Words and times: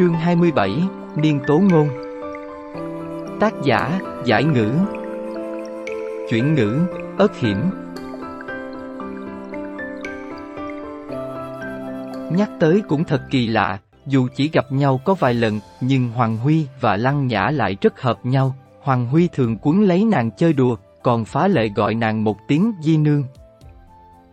Chương 0.00 0.14
27, 0.14 0.82
Niên 1.16 1.40
Tố 1.46 1.58
Ngôn 1.58 1.88
Tác 3.40 3.54
giả, 3.64 4.00
Giải 4.24 4.44
Ngữ 4.44 4.72
Chuyển 6.30 6.54
ngữ, 6.54 6.78
ớt 7.18 7.36
hiểm 7.38 7.56
Nhắc 12.30 12.50
tới 12.60 12.82
cũng 12.88 13.04
thật 13.04 13.22
kỳ 13.30 13.46
lạ, 13.46 13.78
dù 14.06 14.28
chỉ 14.34 14.50
gặp 14.52 14.72
nhau 14.72 15.00
có 15.04 15.14
vài 15.14 15.34
lần, 15.34 15.60
nhưng 15.80 16.08
Hoàng 16.08 16.36
Huy 16.36 16.66
và 16.80 16.96
Lăng 16.96 17.26
Nhã 17.26 17.50
lại 17.50 17.76
rất 17.80 18.00
hợp 18.00 18.18
nhau. 18.26 18.54
Hoàng 18.82 19.06
Huy 19.06 19.28
thường 19.32 19.58
cuốn 19.58 19.84
lấy 19.84 20.04
nàng 20.04 20.30
chơi 20.30 20.52
đùa, 20.52 20.76
còn 21.02 21.24
phá 21.24 21.48
lệ 21.48 21.68
gọi 21.68 21.94
nàng 21.94 22.24
một 22.24 22.36
tiếng 22.48 22.72
di 22.82 22.96
nương. 22.96 23.24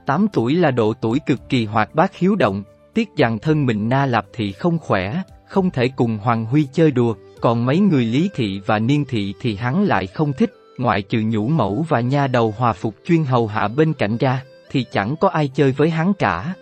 8 0.06 0.28
tuổi 0.34 0.56
là 0.56 0.72
độ 0.72 0.94
tuổi 1.02 1.20
cực 1.26 1.50
kỳ 1.50 1.66
hoạt 1.66 1.96
bát 1.96 2.16
hiếu 2.16 2.36
động, 2.36 2.64
tiếc 2.94 3.10
rằng 3.18 3.40
thân 3.40 3.66
mình 3.66 3.90
na 3.90 4.06
lạp 4.06 4.26
thị 4.34 4.52
không 4.52 4.80
khỏe, 4.80 5.22
không 5.50 5.72
thể 5.72 5.90
cùng 5.96 6.18
Hoàng 6.18 6.46
Huy 6.46 6.68
chơi 6.74 6.92
đùa, 6.92 7.16
còn 7.42 7.66
mấy 7.66 7.80
người 7.80 8.06
lý 8.06 8.30
thị 8.36 8.62
và 8.66 8.80
niên 8.80 9.06
thị 9.06 9.34
thì 9.42 9.56
hắn 9.56 9.84
lại 9.84 10.08
không 10.08 10.34
thích, 10.34 10.54
ngoại 10.78 11.02
trừ 11.02 11.20
nhũ 11.20 11.48
mẫu 11.48 11.86
và 11.90 12.00
nha 12.02 12.28
đầu 12.28 12.54
hòa 12.58 12.74
phục 12.74 12.96
chuyên 13.06 13.24
hầu 13.24 13.48
hạ 13.48 13.68
bên 13.68 13.94
cạnh 13.94 14.18
ra, 14.18 14.44
thì 14.70 14.86
chẳng 14.92 15.16
có 15.16 15.30
ai 15.30 15.48
chơi 15.48 15.72
với 15.72 15.90
hắn 15.90 16.14
cả. 16.14 16.54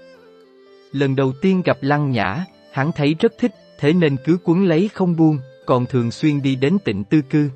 Lần 0.92 1.16
đầu 1.16 1.34
tiên 1.42 1.62
gặp 1.66 1.78
Lăng 1.82 2.12
Nhã, 2.12 2.46
hắn 2.72 2.92
thấy 2.92 3.16
rất 3.20 3.34
thích, 3.40 3.52
thế 3.80 3.94
nên 3.94 4.18
cứ 4.26 4.38
cuốn 4.38 4.66
lấy 4.66 4.90
không 4.94 5.16
buông, 5.16 5.38
còn 5.66 5.86
thường 5.86 6.12
xuyên 6.12 6.42
đi 6.42 6.56
đến 6.56 6.78
tịnh 6.86 7.04
tư 7.04 7.22
cư. 7.30 7.50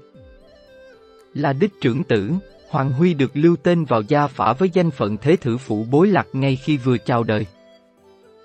Là 1.34 1.54
đích 1.54 1.72
trưởng 1.82 2.04
tử, 2.04 2.32
Hoàng 2.70 2.92
Huy 2.92 3.14
được 3.14 3.32
lưu 3.34 3.56
tên 3.56 3.86
vào 3.86 4.02
gia 4.02 4.28
phả 4.28 4.54
với 4.54 4.70
danh 4.74 4.92
phận 4.92 5.18
thế 5.18 5.36
thử 5.36 5.58
phụ 5.58 5.86
bối 5.92 6.08
lạc 6.08 6.28
ngay 6.34 6.56
khi 6.56 6.78
vừa 6.78 6.98
chào 6.98 7.24
đời. 7.24 7.46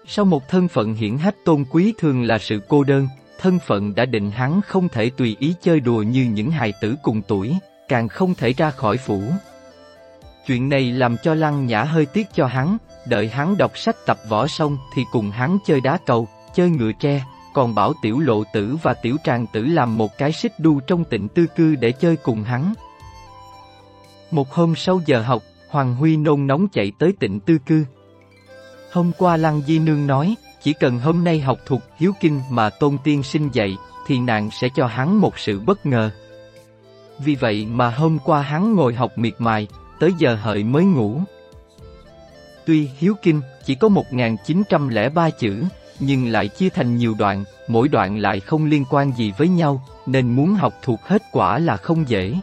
Sau 0.06 0.24
một 0.24 0.48
thân 0.48 0.68
phận 0.68 0.94
hiển 0.94 1.18
hách 1.18 1.44
tôn 1.44 1.64
quý 1.70 1.94
thường 1.98 2.22
là 2.22 2.38
sự 2.38 2.60
cô 2.68 2.84
đơn, 2.84 3.08
thân 3.38 3.58
phận 3.66 3.94
đã 3.94 4.04
định 4.04 4.30
hắn 4.30 4.60
không 4.62 4.88
thể 4.88 5.10
tùy 5.10 5.36
ý 5.40 5.54
chơi 5.62 5.80
đùa 5.80 6.02
như 6.02 6.24
những 6.24 6.50
hài 6.50 6.72
tử 6.80 6.94
cùng 7.02 7.22
tuổi, 7.28 7.54
càng 7.88 8.08
không 8.08 8.34
thể 8.34 8.52
ra 8.52 8.70
khỏi 8.70 8.96
phủ. 8.96 9.22
Chuyện 10.46 10.68
này 10.68 10.92
làm 10.92 11.16
cho 11.22 11.34
Lăng 11.34 11.66
Nhã 11.66 11.82
hơi 11.82 12.06
tiếc 12.06 12.26
cho 12.34 12.46
hắn, 12.46 12.76
đợi 13.06 13.28
hắn 13.28 13.56
đọc 13.56 13.78
sách 13.78 13.96
tập 14.06 14.18
võ 14.28 14.46
xong 14.46 14.78
thì 14.94 15.02
cùng 15.12 15.30
hắn 15.30 15.58
chơi 15.66 15.80
đá 15.80 15.98
cầu, 16.06 16.28
chơi 16.54 16.70
ngựa 16.70 16.92
tre, 16.92 17.24
còn 17.54 17.74
bảo 17.74 17.92
tiểu 18.02 18.20
lộ 18.20 18.44
tử 18.52 18.76
và 18.82 18.94
tiểu 18.94 19.16
tràng 19.24 19.46
tử 19.52 19.62
làm 19.62 19.98
một 19.98 20.18
cái 20.18 20.32
xích 20.32 20.52
đu 20.58 20.80
trong 20.80 21.04
tịnh 21.04 21.28
tư 21.28 21.46
cư 21.56 21.74
để 21.74 21.92
chơi 21.92 22.16
cùng 22.16 22.42
hắn. 22.42 22.74
Một 24.30 24.52
hôm 24.52 24.74
sau 24.76 25.00
giờ 25.06 25.22
học, 25.22 25.42
Hoàng 25.68 25.94
Huy 25.94 26.16
nôn 26.16 26.46
nóng 26.46 26.68
chạy 26.68 26.92
tới 26.98 27.12
tịnh 27.20 27.40
tư 27.40 27.58
cư. 27.66 27.84
Hôm 28.94 29.12
qua 29.18 29.36
Lăng 29.36 29.62
Di 29.66 29.78
Nương 29.78 30.06
nói, 30.06 30.34
chỉ 30.62 30.72
cần 30.72 30.98
hôm 30.98 31.24
nay 31.24 31.40
học 31.40 31.58
thuộc 31.66 31.82
hiếu 31.96 32.12
kinh 32.20 32.40
mà 32.50 32.70
tôn 32.70 32.98
tiên 33.04 33.22
sinh 33.22 33.48
dạy, 33.52 33.76
thì 34.06 34.18
nàng 34.18 34.50
sẽ 34.50 34.68
cho 34.76 34.86
hắn 34.86 35.20
một 35.20 35.38
sự 35.38 35.60
bất 35.60 35.86
ngờ. 35.86 36.10
Vì 37.18 37.34
vậy 37.34 37.66
mà 37.66 37.90
hôm 37.90 38.18
qua 38.24 38.42
hắn 38.42 38.74
ngồi 38.74 38.94
học 38.94 39.12
miệt 39.16 39.32
mài, 39.38 39.68
tới 40.00 40.10
giờ 40.18 40.34
hợi 40.34 40.64
mới 40.64 40.84
ngủ. 40.84 41.20
Tuy 42.66 42.88
hiếu 42.98 43.14
kinh 43.22 43.40
chỉ 43.64 43.74
có 43.74 43.88
1903 43.88 45.30
chữ, 45.30 45.64
nhưng 46.00 46.26
lại 46.26 46.48
chia 46.48 46.68
thành 46.68 46.96
nhiều 46.96 47.14
đoạn, 47.18 47.44
mỗi 47.68 47.88
đoạn 47.88 48.18
lại 48.18 48.40
không 48.40 48.64
liên 48.64 48.84
quan 48.90 49.12
gì 49.16 49.32
với 49.38 49.48
nhau, 49.48 49.84
nên 50.06 50.36
muốn 50.36 50.54
học 50.54 50.74
thuộc 50.82 51.00
hết 51.02 51.22
quả 51.32 51.58
là 51.58 51.76
không 51.76 52.08
dễ. 52.08 52.34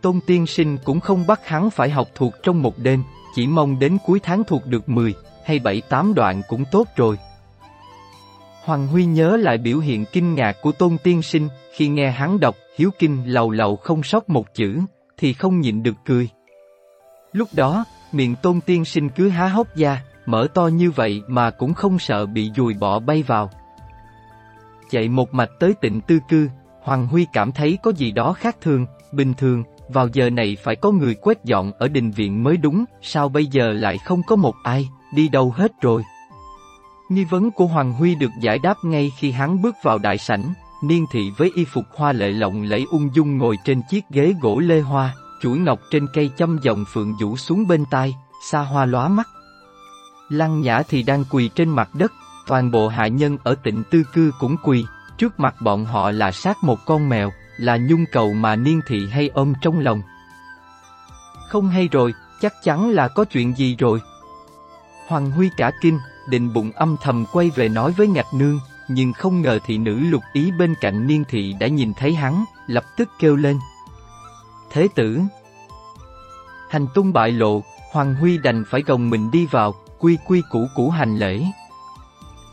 Tôn 0.00 0.20
Tiên 0.26 0.46
Sinh 0.46 0.78
cũng 0.84 1.00
không 1.00 1.26
bắt 1.26 1.46
hắn 1.46 1.70
phải 1.70 1.90
học 1.90 2.08
thuộc 2.14 2.34
trong 2.42 2.62
một 2.62 2.78
đêm, 2.78 3.02
chỉ 3.34 3.46
mong 3.46 3.78
đến 3.78 3.98
cuối 4.06 4.20
tháng 4.20 4.44
thuộc 4.44 4.66
được 4.66 4.88
10 4.88 5.14
hay 5.46 5.58
7-8 5.60 6.14
đoạn 6.14 6.42
cũng 6.48 6.64
tốt 6.70 6.86
rồi. 6.96 7.18
Hoàng 8.64 8.86
Huy 8.86 9.04
nhớ 9.04 9.36
lại 9.36 9.58
biểu 9.58 9.78
hiện 9.78 10.04
kinh 10.12 10.34
ngạc 10.34 10.56
của 10.62 10.72
Tôn 10.72 10.96
Tiên 11.02 11.22
Sinh 11.22 11.48
khi 11.72 11.88
nghe 11.88 12.10
hắn 12.10 12.40
đọc 12.40 12.56
Hiếu 12.76 12.90
Kinh 12.98 13.22
lầu 13.26 13.50
lầu 13.50 13.76
không 13.76 14.02
sót 14.02 14.28
một 14.28 14.54
chữ, 14.54 14.80
thì 15.16 15.32
không 15.32 15.60
nhịn 15.60 15.82
được 15.82 15.94
cười. 16.04 16.28
Lúc 17.32 17.48
đó, 17.52 17.84
miệng 18.12 18.34
Tôn 18.42 18.60
Tiên 18.60 18.84
Sinh 18.84 19.08
cứ 19.08 19.28
há 19.28 19.48
hốc 19.48 19.76
ra, 19.76 20.02
mở 20.26 20.48
to 20.54 20.66
như 20.66 20.90
vậy 20.90 21.22
mà 21.26 21.50
cũng 21.50 21.74
không 21.74 21.98
sợ 21.98 22.26
bị 22.26 22.50
dùi 22.56 22.74
bỏ 22.74 22.98
bay 22.98 23.22
vào. 23.22 23.50
Chạy 24.90 25.08
một 25.08 25.34
mạch 25.34 25.50
tới 25.58 25.74
tịnh 25.80 26.00
tư 26.00 26.18
cư, 26.28 26.48
Hoàng 26.82 27.06
Huy 27.06 27.26
cảm 27.32 27.52
thấy 27.52 27.78
có 27.82 27.92
gì 27.92 28.12
đó 28.12 28.32
khác 28.32 28.56
thường, 28.60 28.86
bình 29.12 29.34
thường, 29.34 29.62
vào 29.88 30.08
giờ 30.12 30.30
này 30.30 30.56
phải 30.62 30.76
có 30.76 30.90
người 30.90 31.14
quét 31.14 31.44
dọn 31.44 31.72
ở 31.78 31.88
đình 31.88 32.10
viện 32.10 32.42
mới 32.42 32.56
đúng, 32.56 32.84
sao 33.02 33.28
bây 33.28 33.46
giờ 33.46 33.72
lại 33.72 33.98
không 33.98 34.22
có 34.26 34.36
một 34.36 34.54
ai, 34.64 34.88
đi 35.16 35.28
đâu 35.28 35.54
hết 35.56 35.72
rồi. 35.80 36.04
Nghi 37.08 37.24
vấn 37.24 37.50
của 37.50 37.66
Hoàng 37.66 37.92
Huy 37.92 38.14
được 38.14 38.30
giải 38.40 38.58
đáp 38.58 38.76
ngay 38.82 39.12
khi 39.18 39.30
hắn 39.30 39.62
bước 39.62 39.76
vào 39.82 39.98
đại 39.98 40.18
sảnh, 40.18 40.54
niên 40.82 41.06
thị 41.12 41.32
với 41.36 41.52
y 41.54 41.64
phục 41.64 41.84
hoa 41.96 42.12
lệ 42.12 42.30
lộng 42.30 42.62
lẫy 42.62 42.86
ung 42.90 43.14
dung 43.14 43.38
ngồi 43.38 43.58
trên 43.64 43.82
chiếc 43.90 44.04
ghế 44.10 44.34
gỗ 44.40 44.58
lê 44.58 44.80
hoa, 44.80 45.14
chuỗi 45.42 45.58
ngọc 45.58 45.80
trên 45.90 46.06
cây 46.14 46.30
châm 46.36 46.58
dòng 46.62 46.84
phượng 46.92 47.16
vũ 47.20 47.36
xuống 47.36 47.66
bên 47.68 47.84
tai, 47.90 48.16
xa 48.50 48.60
hoa 48.60 48.86
lóa 48.86 49.08
mắt. 49.08 49.28
Lăng 50.28 50.60
Nhã 50.60 50.82
thì 50.88 51.02
đang 51.02 51.24
quỳ 51.30 51.50
trên 51.54 51.68
mặt 51.68 51.88
đất, 51.94 52.12
toàn 52.46 52.70
bộ 52.70 52.88
hạ 52.88 53.06
nhân 53.06 53.38
ở 53.44 53.54
tịnh 53.54 53.82
tư 53.90 54.02
cư 54.12 54.32
cũng 54.40 54.56
quỳ, 54.64 54.84
trước 55.18 55.40
mặt 55.40 55.54
bọn 55.60 55.84
họ 55.84 56.10
là 56.10 56.32
sát 56.32 56.56
một 56.62 56.78
con 56.86 57.08
mèo, 57.08 57.30
là 57.56 57.76
nhung 57.76 58.04
cầu 58.12 58.32
mà 58.32 58.56
niên 58.56 58.80
thị 58.86 59.08
hay 59.10 59.28
ôm 59.28 59.52
trong 59.62 59.78
lòng. 59.78 60.02
Không 61.48 61.68
hay 61.68 61.88
rồi, 61.88 62.14
chắc 62.40 62.54
chắn 62.62 62.90
là 62.90 63.08
có 63.08 63.24
chuyện 63.24 63.56
gì 63.56 63.76
rồi. 63.78 64.00
Hoàng 65.06 65.30
Huy 65.30 65.50
cả 65.56 65.70
kinh, 65.80 65.98
định 66.28 66.52
bụng 66.52 66.72
âm 66.72 66.96
thầm 67.02 67.24
quay 67.32 67.50
về 67.50 67.68
nói 67.68 67.92
với 67.92 68.08
ngạch 68.08 68.34
nương, 68.34 68.60
nhưng 68.88 69.12
không 69.12 69.42
ngờ 69.42 69.58
thị 69.64 69.78
nữ 69.78 70.00
lục 70.00 70.22
ý 70.32 70.50
bên 70.58 70.74
cạnh 70.80 71.06
niên 71.06 71.24
thị 71.28 71.54
đã 71.60 71.66
nhìn 71.66 71.92
thấy 71.94 72.14
hắn, 72.14 72.44
lập 72.66 72.84
tức 72.96 73.08
kêu 73.18 73.36
lên. 73.36 73.58
Thế 74.70 74.88
tử 74.94 75.20
Hành 76.70 76.86
tung 76.94 77.12
bại 77.12 77.32
lộ, 77.32 77.62
Hoàng 77.92 78.14
Huy 78.14 78.38
đành 78.38 78.64
phải 78.70 78.82
gồng 78.82 79.10
mình 79.10 79.30
đi 79.30 79.46
vào, 79.46 79.74
quy 79.98 80.18
quy 80.26 80.42
củ 80.50 80.66
củ 80.74 80.90
hành 80.90 81.18
lễ. 81.18 81.42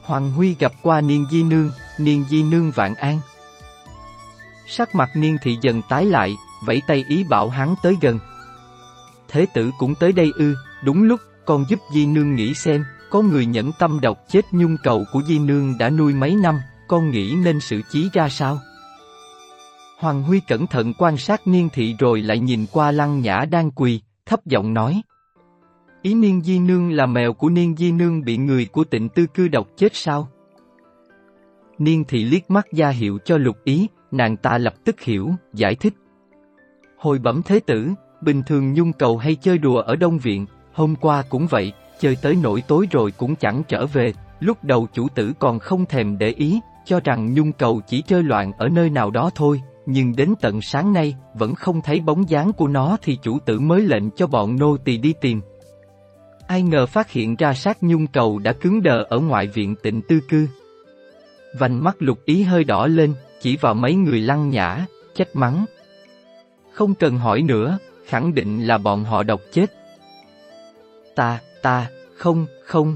Hoàng 0.04 0.32
Huy 0.32 0.56
gặp 0.60 0.72
qua 0.82 1.02
Niên 1.02 1.26
Di 1.32 1.44
Nương, 1.44 1.72
Niên 1.98 2.26
Di 2.30 2.44
Nương 2.44 2.72
vạn 2.72 2.96
an. 2.96 3.20
Sắc 4.68 4.96
mặt 4.96 5.10
Niên 5.16 5.38
Thị 5.42 5.58
dần 5.62 5.82
tái 5.90 6.06
lại, 6.06 6.38
vẫy 6.66 6.82
tay 6.88 7.06
ý 7.08 7.24
bảo 7.24 7.50
hắn 7.50 7.76
tới 7.84 7.98
gần. 8.02 8.20
Thế 9.28 9.46
tử 9.54 9.72
cũng 9.78 9.96
tới 9.96 10.12
đây 10.12 10.32
ư, 10.36 10.56
đúng 10.84 11.04
lúc, 11.04 11.20
con 11.46 11.66
giúp 11.70 11.80
Di 11.94 12.06
Nương 12.06 12.36
nghĩ 12.36 12.54
xem, 12.54 12.84
có 13.10 13.22
người 13.22 13.46
nhẫn 13.46 13.72
tâm 13.80 14.00
độc 14.02 14.18
chết 14.30 14.46
nhung 14.52 14.78
cầu 14.84 15.06
của 15.14 15.22
Di 15.22 15.40
Nương 15.40 15.78
đã 15.78 15.90
nuôi 15.90 16.14
mấy 16.14 16.36
năm, 16.36 16.60
con 16.88 17.12
nghĩ 17.12 17.36
nên 17.44 17.60
xử 17.60 17.82
trí 17.92 18.10
ra 18.14 18.30
sao? 18.30 18.60
Hoàng 20.00 20.24
Huy 20.24 20.40
cẩn 20.48 20.68
thận 20.68 20.94
quan 20.98 21.18
sát 21.18 21.48
Niên 21.48 21.70
Thị 21.74 21.96
rồi 22.00 22.22
lại 22.22 22.40
nhìn 22.40 22.66
qua 22.72 22.92
Lăng 22.92 23.22
Nhã 23.22 23.46
đang 23.52 23.72
quỳ, 23.72 24.02
thấp 24.26 24.46
giọng 24.46 24.74
nói. 24.74 25.02
Ý 26.02 26.14
Niên 26.14 26.42
Di 26.42 26.60
Nương 26.60 26.92
là 26.92 27.06
mèo 27.06 27.34
của 27.34 27.50
Niên 27.50 27.76
Di 27.78 27.92
Nương 27.92 28.22
bị 28.22 28.38
người 28.38 28.66
của 28.66 28.84
tịnh 28.84 29.10
tư 29.10 29.26
cư 29.34 29.48
độc 29.48 29.68
chết 29.78 29.96
sao? 29.96 30.30
Niên 31.78 32.04
Thị 32.04 32.24
liếc 32.24 32.52
mắt 32.52 32.68
ra 32.72 32.90
hiệu 32.90 33.20
cho 33.26 33.38
lục 33.38 33.58
ý, 33.64 33.88
nàng 34.12 34.38
ta 34.38 34.58
lập 34.58 34.74
tức 34.86 35.02
hiểu, 35.02 35.32
giải 35.54 35.76
thích. 35.76 35.94
Hồi 36.98 37.20
bẩm 37.20 37.42
thế 37.46 37.60
tử, 37.60 37.90
bình 38.22 38.42
thường 38.48 38.74
nhung 38.74 38.94
cầu 38.94 39.18
hay 39.18 39.36
chơi 39.36 39.58
đùa 39.58 39.78
ở 39.78 39.96
Đông 39.96 40.18
Viện, 40.18 40.46
hôm 40.74 40.96
qua 40.96 41.24
cũng 41.30 41.48
vậy, 41.48 41.74
chơi 42.00 42.18
tới 42.22 42.38
nỗi 42.44 42.64
tối 42.68 42.88
rồi 42.92 43.12
cũng 43.12 43.36
chẳng 43.36 43.64
trở 43.68 43.86
về, 43.86 44.14
lúc 44.40 44.64
đầu 44.64 44.88
chủ 44.94 45.08
tử 45.16 45.34
còn 45.40 45.60
không 45.60 45.86
thèm 45.86 46.18
để 46.18 46.30
ý, 46.30 46.60
cho 46.86 47.00
rằng 47.00 47.34
nhung 47.34 47.52
cầu 47.52 47.82
chỉ 47.88 48.02
chơi 48.02 48.24
loạn 48.24 48.52
ở 48.58 48.70
nơi 48.70 48.90
nào 48.90 49.12
đó 49.12 49.30
thôi, 49.36 49.62
nhưng 49.86 50.16
đến 50.16 50.34
tận 50.42 50.62
sáng 50.62 50.94
nay, 50.94 51.16
vẫn 51.34 51.56
không 51.56 51.82
thấy 51.82 52.00
bóng 52.00 52.30
dáng 52.30 52.54
của 52.54 52.68
nó 52.68 52.98
thì 53.02 53.18
chủ 53.24 53.40
tử 53.40 53.60
mới 53.60 53.82
lệnh 53.82 54.12
cho 54.12 54.28
bọn 54.28 54.56
nô 54.60 54.78
tỳ 54.78 54.98
đi 54.98 55.14
tìm. 55.22 55.42
Ai 56.48 56.62
ngờ 56.62 56.86
phát 56.86 57.12
hiện 57.12 57.36
ra 57.36 57.54
xác 57.54 57.84
nhung 57.84 58.08
cầu 58.08 58.40
đã 58.40 58.54
cứng 58.54 58.84
đờ 58.84 59.04
ở 59.04 59.20
ngoại 59.20 59.48
viện 59.48 59.76
tịnh 59.84 60.02
tư 60.02 60.20
cư. 60.30 60.48
Vành 61.60 61.84
mắt 61.84 61.96
lục 62.00 62.20
ý 62.26 62.44
hơi 62.44 62.64
đỏ 62.64 62.88
lên, 62.88 63.14
chỉ 63.42 63.58
vào 63.58 63.74
mấy 63.74 63.96
người 63.96 64.20
lăng 64.20 64.50
nhã, 64.50 64.86
trách 65.16 65.30
mắng. 65.34 65.66
Không 66.72 66.96
cần 66.96 67.18
hỏi 67.18 67.42
nữa, 67.42 67.78
khẳng 68.06 68.34
định 68.34 68.68
là 68.68 68.78
bọn 68.78 69.04
họ 69.04 69.24
độc 69.24 69.42
chết. 69.52 69.83
Ta, 71.16 71.40
ta, 71.62 71.90
không, 72.16 72.46
không. 72.66 72.96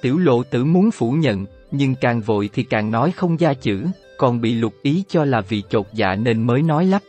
Tiểu 0.00 0.18
lộ 0.18 0.42
tử 0.42 0.64
muốn 0.64 0.90
phủ 0.90 1.12
nhận, 1.12 1.46
nhưng 1.70 1.94
càng 1.94 2.20
vội 2.20 2.50
thì 2.52 2.62
càng 2.62 2.90
nói 2.90 3.12
không 3.16 3.36
ra 3.36 3.54
chữ, 3.54 3.86
còn 4.18 4.40
bị 4.40 4.54
lục 4.54 4.74
ý 4.82 5.04
cho 5.08 5.24
là 5.24 5.40
vì 5.40 5.62
chột 5.70 5.86
dạ 5.92 6.14
nên 6.14 6.42
mới 6.46 6.62
nói 6.62 6.86
lắp. 6.86 7.02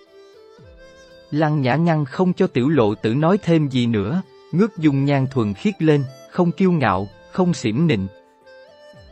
Lăng 1.31 1.62
nhã 1.62 1.75
ngăn 1.75 2.06
không 2.06 2.33
cho 2.33 2.48
tiểu 2.48 2.69
lộ 2.69 2.95
tử 2.95 3.13
nói 3.13 3.38
thêm 3.38 3.68
gì 3.68 3.86
nữa, 3.86 4.21
ngước 4.51 4.77
dung 4.77 5.06
nhan 5.06 5.27
thuần 5.31 5.53
khiết 5.53 5.81
lên, 5.81 6.04
không 6.31 6.51
kiêu 6.51 6.71
ngạo, 6.71 7.07
không 7.31 7.54
xỉm 7.54 7.88
nịnh. 7.88 8.07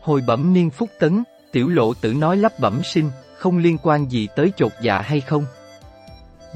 Hồi 0.01 0.21
bẩm 0.27 0.53
niên 0.53 0.69
phúc 0.69 0.89
tấn, 0.99 1.23
tiểu 1.51 1.69
lộ 1.69 1.93
tử 1.93 2.13
nói 2.13 2.37
lắp 2.37 2.53
bẩm 2.59 2.81
sinh, 2.83 3.11
không 3.37 3.57
liên 3.57 3.77
quan 3.83 4.11
gì 4.11 4.27
tới 4.35 4.51
chột 4.57 4.71
dạ 4.81 5.01
hay 5.01 5.21
không. 5.21 5.45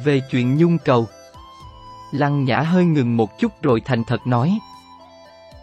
Về 0.03 0.21
chuyện 0.31 0.57
nhung 0.57 0.77
cầu, 0.77 1.07
Lăng 2.13 2.43
Nhã 2.43 2.59
hơi 2.59 2.85
ngừng 2.85 3.17
một 3.17 3.39
chút 3.39 3.51
rồi 3.61 3.81
thành 3.85 4.03
thật 4.03 4.27
nói. 4.27 4.59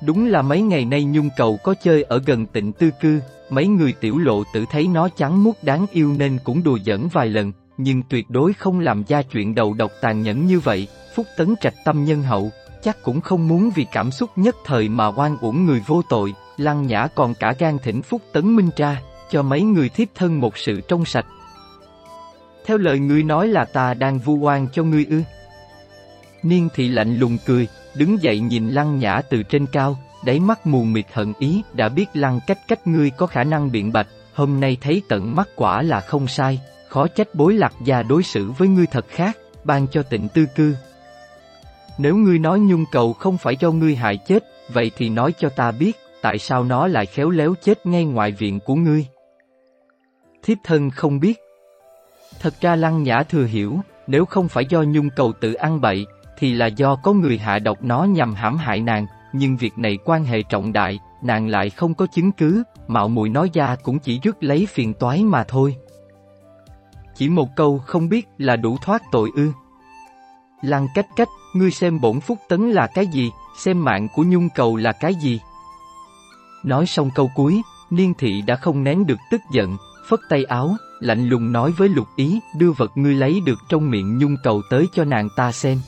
Đúng 0.02 0.26
là 0.26 0.42
mấy 0.42 0.62
ngày 0.62 0.84
nay 0.84 1.04
nhung 1.04 1.28
cầu 1.36 1.58
có 1.62 1.74
chơi 1.82 2.02
ở 2.02 2.22
gần 2.26 2.46
tịnh 2.46 2.72
tư 2.72 2.90
cư, 3.00 3.20
mấy 3.50 3.66
người 3.66 3.92
tiểu 4.00 4.18
lộ 4.18 4.42
tự 4.54 4.64
thấy 4.70 4.86
nó 4.86 5.08
trắng 5.08 5.44
muốt 5.44 5.56
đáng 5.62 5.86
yêu 5.92 6.14
nên 6.18 6.38
cũng 6.44 6.62
đùa 6.62 6.78
giỡn 6.86 7.08
vài 7.12 7.28
lần, 7.28 7.52
nhưng 7.76 8.02
tuyệt 8.02 8.30
đối 8.30 8.52
không 8.52 8.80
làm 8.80 9.04
ra 9.08 9.22
chuyện 9.22 9.54
đầu 9.54 9.74
độc 9.74 9.90
tàn 10.00 10.22
nhẫn 10.22 10.46
như 10.46 10.60
vậy, 10.60 10.88
Phúc 11.14 11.26
Tấn 11.36 11.54
trạch 11.60 11.74
tâm 11.84 12.04
nhân 12.04 12.22
hậu, 12.22 12.50
chắc 12.82 13.02
cũng 13.02 13.20
không 13.20 13.48
muốn 13.48 13.70
vì 13.74 13.86
cảm 13.92 14.10
xúc 14.10 14.30
nhất 14.36 14.56
thời 14.64 14.88
mà 14.88 15.06
oan 15.06 15.36
uổng 15.40 15.66
người 15.66 15.82
vô 15.86 16.02
tội, 16.08 16.34
Lăng 16.56 16.86
Nhã 16.86 17.06
còn 17.14 17.34
cả 17.34 17.54
gan 17.58 17.78
thỉnh 17.78 18.02
Phúc 18.02 18.22
Tấn 18.32 18.56
minh 18.56 18.70
tra, 18.76 19.02
cho 19.30 19.42
mấy 19.42 19.62
người 19.62 19.88
thiếp 19.88 20.08
thân 20.14 20.40
một 20.40 20.56
sự 20.58 20.80
trong 20.88 21.04
sạch. 21.04 21.26
Theo 22.66 22.78
lời 22.78 22.98
ngươi 22.98 23.22
nói 23.22 23.48
là 23.48 23.64
ta 23.64 23.94
đang 23.94 24.18
vu 24.18 24.34
oan 24.34 24.66
cho 24.72 24.82
ngươi 24.82 25.06
ư. 25.10 25.22
Niên 26.42 26.68
thị 26.74 26.88
lạnh 26.88 27.16
lùng 27.16 27.38
cười, 27.46 27.68
đứng 27.94 28.22
dậy 28.22 28.40
nhìn 28.40 28.68
Lăng 28.68 28.98
Nhã 28.98 29.20
từ 29.30 29.42
trên 29.42 29.66
cao, 29.66 29.98
đáy 30.24 30.40
mắt 30.40 30.66
mù 30.66 30.84
mịt 30.84 31.06
hận 31.12 31.32
ý, 31.38 31.62
đã 31.72 31.88
biết 31.88 32.06
Lăng 32.14 32.40
cách 32.46 32.58
cách 32.68 32.86
ngươi 32.86 33.10
có 33.10 33.26
khả 33.26 33.44
năng 33.44 33.72
biện 33.72 33.92
bạch, 33.92 34.06
hôm 34.34 34.60
nay 34.60 34.76
thấy 34.80 35.02
tận 35.08 35.36
mắt 35.36 35.48
quả 35.56 35.82
là 35.82 36.00
không 36.00 36.28
sai, 36.28 36.60
khó 36.88 37.06
trách 37.06 37.34
bối 37.34 37.54
lạc 37.54 37.72
gia 37.84 38.02
đối 38.02 38.22
xử 38.22 38.50
với 38.58 38.68
ngươi 38.68 38.86
thật 38.86 39.06
khác, 39.08 39.38
ban 39.64 39.86
cho 39.86 40.02
tịnh 40.02 40.28
tư 40.28 40.46
cư. 40.56 40.74
Nếu 41.98 42.16
ngươi 42.16 42.38
nói 42.38 42.60
nhung 42.60 42.84
cầu 42.92 43.12
không 43.12 43.38
phải 43.38 43.56
do 43.60 43.70
ngươi 43.70 43.96
hại 43.96 44.16
chết, 44.16 44.44
vậy 44.68 44.90
thì 44.96 45.08
nói 45.08 45.34
cho 45.38 45.48
ta 45.48 45.70
biết, 45.70 45.96
tại 46.22 46.38
sao 46.38 46.64
nó 46.64 46.86
lại 46.86 47.06
khéo 47.06 47.30
léo 47.30 47.54
chết 47.62 47.86
ngay 47.86 48.04
ngoài 48.04 48.32
viện 48.32 48.60
của 48.60 48.74
ngươi? 48.74 49.06
Thiếp 50.42 50.58
thân 50.64 50.90
không 50.90 51.20
biết. 51.20 51.38
Thật 52.40 52.54
ra 52.60 52.76
lăng 52.76 53.02
nhã 53.02 53.22
thừa 53.22 53.44
hiểu, 53.44 53.80
nếu 54.06 54.24
không 54.24 54.48
phải 54.48 54.66
do 54.68 54.82
nhung 54.82 55.10
cầu 55.16 55.32
tự 55.40 55.52
ăn 55.52 55.80
bậy, 55.80 56.06
thì 56.40 56.52
là 56.52 56.66
do 56.66 56.96
có 56.96 57.12
người 57.12 57.38
hạ 57.38 57.58
độc 57.58 57.82
nó 57.82 58.04
nhằm 58.04 58.34
hãm 58.34 58.56
hại 58.56 58.80
nàng, 58.80 59.06
nhưng 59.32 59.56
việc 59.56 59.78
này 59.78 59.98
quan 60.04 60.24
hệ 60.24 60.42
trọng 60.42 60.72
đại, 60.72 60.98
nàng 61.22 61.48
lại 61.48 61.70
không 61.70 61.94
có 61.94 62.06
chứng 62.06 62.32
cứ, 62.32 62.62
mạo 62.88 63.08
muội 63.08 63.28
nói 63.28 63.50
ra 63.54 63.76
cũng 63.82 63.98
chỉ 63.98 64.20
rước 64.22 64.36
lấy 64.40 64.66
phiền 64.66 64.94
toái 64.94 65.24
mà 65.24 65.44
thôi. 65.44 65.76
Chỉ 67.14 67.28
một 67.28 67.48
câu 67.56 67.78
không 67.78 68.08
biết 68.08 68.28
là 68.38 68.56
đủ 68.56 68.76
thoát 68.82 69.02
tội 69.12 69.30
ư. 69.34 69.52
Lăng 70.62 70.86
cách 70.94 71.06
cách, 71.16 71.28
ngươi 71.54 71.70
xem 71.70 72.00
bổn 72.00 72.20
phúc 72.20 72.38
tấn 72.48 72.70
là 72.70 72.86
cái 72.86 73.06
gì, 73.06 73.30
xem 73.58 73.84
mạng 73.84 74.08
của 74.14 74.24
nhung 74.24 74.48
cầu 74.54 74.76
là 74.76 74.92
cái 74.92 75.14
gì. 75.14 75.40
Nói 76.64 76.86
xong 76.86 77.10
câu 77.14 77.30
cuối, 77.34 77.62
niên 77.90 78.14
thị 78.18 78.42
đã 78.46 78.56
không 78.56 78.84
nén 78.84 79.06
được 79.06 79.18
tức 79.30 79.40
giận, 79.52 79.76
phất 80.08 80.20
tay 80.28 80.44
áo, 80.44 80.76
lạnh 81.00 81.28
lùng 81.28 81.52
nói 81.52 81.72
với 81.76 81.88
lục 81.88 82.06
ý 82.16 82.40
đưa 82.56 82.70
vật 82.70 82.90
ngươi 82.94 83.14
lấy 83.14 83.40
được 83.46 83.58
trong 83.68 83.90
miệng 83.90 84.18
nhung 84.18 84.36
cầu 84.42 84.62
tới 84.70 84.86
cho 84.92 85.04
nàng 85.04 85.28
ta 85.36 85.52
xem. 85.52 85.78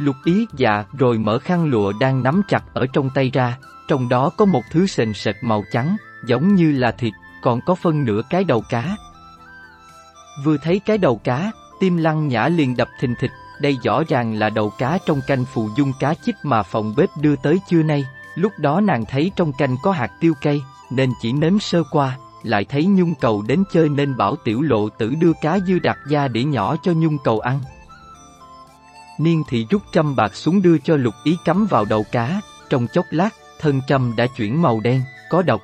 Lục 0.00 0.16
ý 0.24 0.46
dạ 0.56 0.84
rồi 0.98 1.18
mở 1.18 1.38
khăn 1.38 1.64
lụa 1.64 1.92
đang 2.00 2.22
nắm 2.22 2.42
chặt 2.48 2.64
ở 2.74 2.86
trong 2.92 3.10
tay 3.14 3.30
ra, 3.30 3.58
trong 3.88 4.08
đó 4.08 4.30
có 4.36 4.44
một 4.44 4.62
thứ 4.70 4.86
sền 4.86 5.14
sệt 5.14 5.34
màu 5.42 5.64
trắng, 5.72 5.96
giống 6.26 6.54
như 6.54 6.72
là 6.72 6.92
thịt, 6.92 7.12
còn 7.42 7.60
có 7.66 7.74
phân 7.74 8.04
nửa 8.04 8.22
cái 8.30 8.44
đầu 8.44 8.64
cá. 8.68 8.96
Vừa 10.44 10.56
thấy 10.56 10.78
cái 10.78 10.98
đầu 10.98 11.20
cá, 11.24 11.50
tim 11.80 11.96
lăng 11.96 12.28
nhã 12.28 12.48
liền 12.48 12.76
đập 12.76 12.88
thình 13.00 13.14
thịch, 13.20 13.30
đây 13.60 13.76
rõ 13.84 14.02
ràng 14.08 14.34
là 14.34 14.50
đầu 14.50 14.70
cá 14.78 14.98
trong 15.06 15.20
canh 15.26 15.44
phụ 15.44 15.68
dung 15.76 15.92
cá 16.00 16.14
chích 16.14 16.36
mà 16.42 16.62
phòng 16.62 16.94
bếp 16.96 17.08
đưa 17.20 17.36
tới 17.36 17.60
trưa 17.68 17.82
nay. 17.82 18.04
Lúc 18.34 18.52
đó 18.58 18.80
nàng 18.80 19.04
thấy 19.04 19.30
trong 19.36 19.52
canh 19.52 19.76
có 19.82 19.92
hạt 19.92 20.10
tiêu 20.20 20.34
cây, 20.42 20.62
nên 20.90 21.12
chỉ 21.22 21.32
nếm 21.32 21.58
sơ 21.58 21.82
qua, 21.90 22.16
lại 22.42 22.64
thấy 22.64 22.84
nhung 22.84 23.14
cầu 23.14 23.42
đến 23.48 23.62
chơi 23.72 23.88
nên 23.88 24.16
bảo 24.16 24.36
tiểu 24.44 24.62
lộ 24.62 24.88
tử 24.88 25.14
đưa 25.20 25.32
cá 25.42 25.58
dư 25.58 25.78
đặt 25.78 25.98
ra 26.08 26.28
để 26.28 26.44
nhỏ 26.44 26.76
cho 26.82 26.92
nhung 26.92 27.18
cầu 27.24 27.40
ăn. 27.40 27.60
Niên 29.22 29.42
thị 29.48 29.66
rút 29.70 29.82
trăm 29.92 30.16
bạc 30.16 30.34
xuống 30.34 30.62
đưa 30.62 30.78
cho 30.78 30.96
lục 30.96 31.14
ý 31.24 31.36
cắm 31.44 31.66
vào 31.66 31.84
đầu 31.84 32.04
cá, 32.12 32.40
trong 32.70 32.86
chốc 32.86 33.04
lát, 33.10 33.30
thân 33.58 33.80
trăm 33.86 34.16
đã 34.16 34.26
chuyển 34.26 34.62
màu 34.62 34.80
đen, 34.80 35.02
có 35.30 35.42
độc. 35.42 35.62